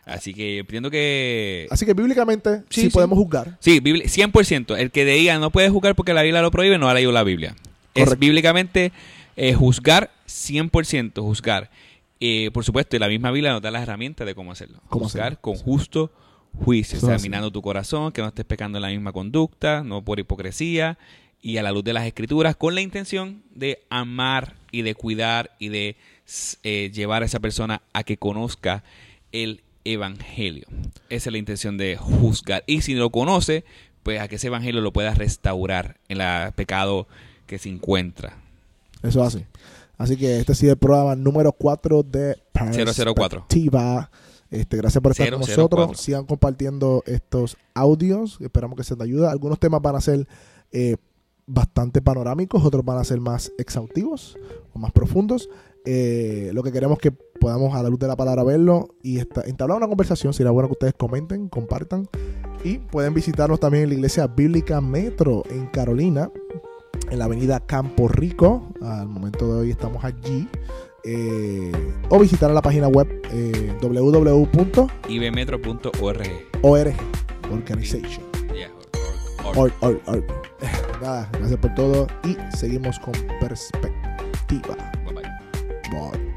Así 0.04 0.34
que 0.34 0.54
yo 0.56 0.60
entiendo 0.60 0.90
que... 0.90 1.68
Así 1.70 1.86
que 1.86 1.94
bíblicamente 1.94 2.58
sí, 2.60 2.64
Sí, 2.68 2.80
sí. 2.82 2.88
podemos 2.90 3.18
juzgar. 3.18 3.56
Sí, 3.60 3.80
Biblia- 3.80 4.06
100%. 4.08 4.76
El 4.78 4.90
que 4.90 5.04
diga 5.04 5.38
no 5.38 5.50
puede 5.50 5.68
juzgar 5.70 5.94
porque 5.94 6.12
la 6.14 6.22
Biblia 6.22 6.42
lo 6.42 6.50
prohíbe, 6.50 6.78
no 6.78 6.88
ha 6.88 6.94
leído 6.94 7.12
la 7.12 7.22
Biblia. 7.22 7.54
Es 7.94 8.18
bíblicamente 8.18 8.92
eh, 9.36 9.54
juzgar, 9.54 10.10
100% 10.26 11.20
juzgar. 11.22 11.70
Eh, 12.20 12.50
por 12.52 12.64
supuesto, 12.64 12.96
y 12.96 12.98
la 12.98 13.08
misma 13.08 13.30
Biblia 13.30 13.52
nos 13.52 13.62
da 13.62 13.70
las 13.70 13.82
herramientas 13.82 14.26
de 14.26 14.34
cómo 14.34 14.52
hacerlo. 14.52 14.80
¿Cómo 14.88 15.04
juzgar 15.06 15.24
hacerlo? 15.26 15.40
con 15.40 15.56
justo 15.56 16.12
juicio, 16.64 16.98
Eso 16.98 17.10
examinando 17.12 17.50
tu 17.52 17.62
corazón, 17.62 18.10
que 18.12 18.20
no 18.20 18.28
estés 18.28 18.44
pecando 18.44 18.78
en 18.78 18.82
la 18.82 18.88
misma 18.88 19.12
conducta, 19.12 19.82
no 19.84 20.02
por 20.04 20.18
hipocresía, 20.18 20.98
y 21.40 21.56
a 21.56 21.62
la 21.62 21.72
luz 21.72 21.84
de 21.84 21.92
las 21.92 22.04
escrituras, 22.06 22.56
con 22.56 22.74
la 22.74 22.80
intención 22.80 23.42
de 23.54 23.78
amar 23.88 24.56
y 24.72 24.82
de 24.82 24.94
cuidar 24.94 25.52
y 25.58 25.68
de 25.68 25.96
eh, 26.64 26.90
llevar 26.92 27.22
a 27.22 27.26
esa 27.26 27.38
persona 27.40 27.80
a 27.92 28.02
que 28.02 28.16
conozca 28.18 28.82
el 29.32 29.62
evangelio. 29.84 30.66
Esa 31.08 31.28
es 31.28 31.32
la 31.32 31.38
intención 31.38 31.76
de 31.78 31.96
juzgar. 31.96 32.64
Y 32.66 32.82
si 32.82 32.94
lo 32.94 33.10
conoce, 33.10 33.64
pues 34.02 34.20
a 34.20 34.28
que 34.28 34.36
ese 34.36 34.48
evangelio 34.48 34.80
lo 34.80 34.92
pueda 34.92 35.14
restaurar 35.14 35.98
en 36.08 36.20
el 36.20 36.52
pecado 36.52 37.06
que 37.46 37.58
se 37.58 37.68
encuentra. 37.68 38.36
Eso 39.02 39.20
es 39.24 39.34
así. 39.34 39.44
Así 39.98 40.16
que 40.16 40.38
este 40.38 40.52
ha 40.52 40.54
sido 40.54 40.72
el 40.72 40.78
programa 40.78 41.14
número 41.14 41.52
4 41.52 42.02
de 42.02 42.36
004. 42.54 43.14
Perspectiva. 43.14 44.10
Este, 44.50 44.76
gracias 44.78 45.02
por 45.02 45.12
estar 45.12 45.30
con 45.30 45.42
004. 45.42 45.56
nosotros. 45.56 46.00
Sigan 46.00 46.24
compartiendo 46.24 47.02
estos 47.06 47.56
audios. 47.74 48.38
Esperamos 48.40 48.76
que 48.76 48.84
se 48.84 48.96
te 48.96 49.04
ayude. 49.04 49.28
Algunos 49.28 49.58
temas 49.58 49.80
van 49.82 49.96
a 49.96 50.00
ser 50.00 50.26
eh, 50.72 50.96
bastante 51.52 52.00
panorámicos, 52.00 52.64
otros 52.64 52.84
van 52.84 52.98
a 52.98 53.04
ser 53.04 53.20
más 53.20 53.52
exhaustivos 53.58 54.36
o 54.72 54.78
más 54.78 54.92
profundos. 54.92 55.48
Eh, 55.84 56.50
lo 56.52 56.62
que 56.62 56.72
queremos 56.72 56.98
es 56.98 57.02
que 57.02 57.10
podamos 57.12 57.74
a 57.74 57.82
la 57.82 57.88
luz 57.88 57.98
de 57.98 58.06
la 58.06 58.16
palabra 58.16 58.44
verlo 58.44 58.94
y 59.02 59.18
esta- 59.18 59.42
entablar 59.46 59.78
una 59.78 59.88
conversación. 59.88 60.32
Sería 60.34 60.50
bueno 60.52 60.68
que 60.68 60.72
ustedes 60.74 60.94
comenten, 60.94 61.48
compartan. 61.48 62.06
Y 62.64 62.78
pueden 62.78 63.14
visitarnos 63.14 63.58
también 63.58 63.84
en 63.84 63.88
la 63.90 63.94
iglesia 63.96 64.26
bíblica 64.26 64.80
Metro 64.82 65.42
en 65.50 65.66
Carolina, 65.68 66.30
en 67.10 67.18
la 67.18 67.24
avenida 67.24 67.60
Campo 67.60 68.06
Rico. 68.08 68.68
Al 68.82 69.08
momento 69.08 69.46
de 69.54 69.60
hoy 69.60 69.70
estamos 69.70 70.04
allí. 70.04 70.46
Eh, 71.02 71.72
o 72.10 72.18
visitar 72.18 72.50
la 72.50 72.60
página 72.60 72.86
web 72.86 73.08
eh, 73.32 73.74
www.org 73.80 74.90
ibmetro.org. 75.08 76.94
organization. 77.50 78.22
Yeah, 78.54 78.70
or- 79.46 79.56
or- 79.58 79.72
or- 79.80 79.90
Org, 79.96 80.02
org, 80.06 80.24
org. 80.28 80.39
Nada, 81.00 81.28
gracias 81.32 81.58
por 81.58 81.74
todo 81.74 82.06
y 82.24 82.36
seguimos 82.56 82.98
con 82.98 83.14
perspectiva. 83.40 84.76
Bye-bye. 85.06 85.22
Bye. 85.90 86.29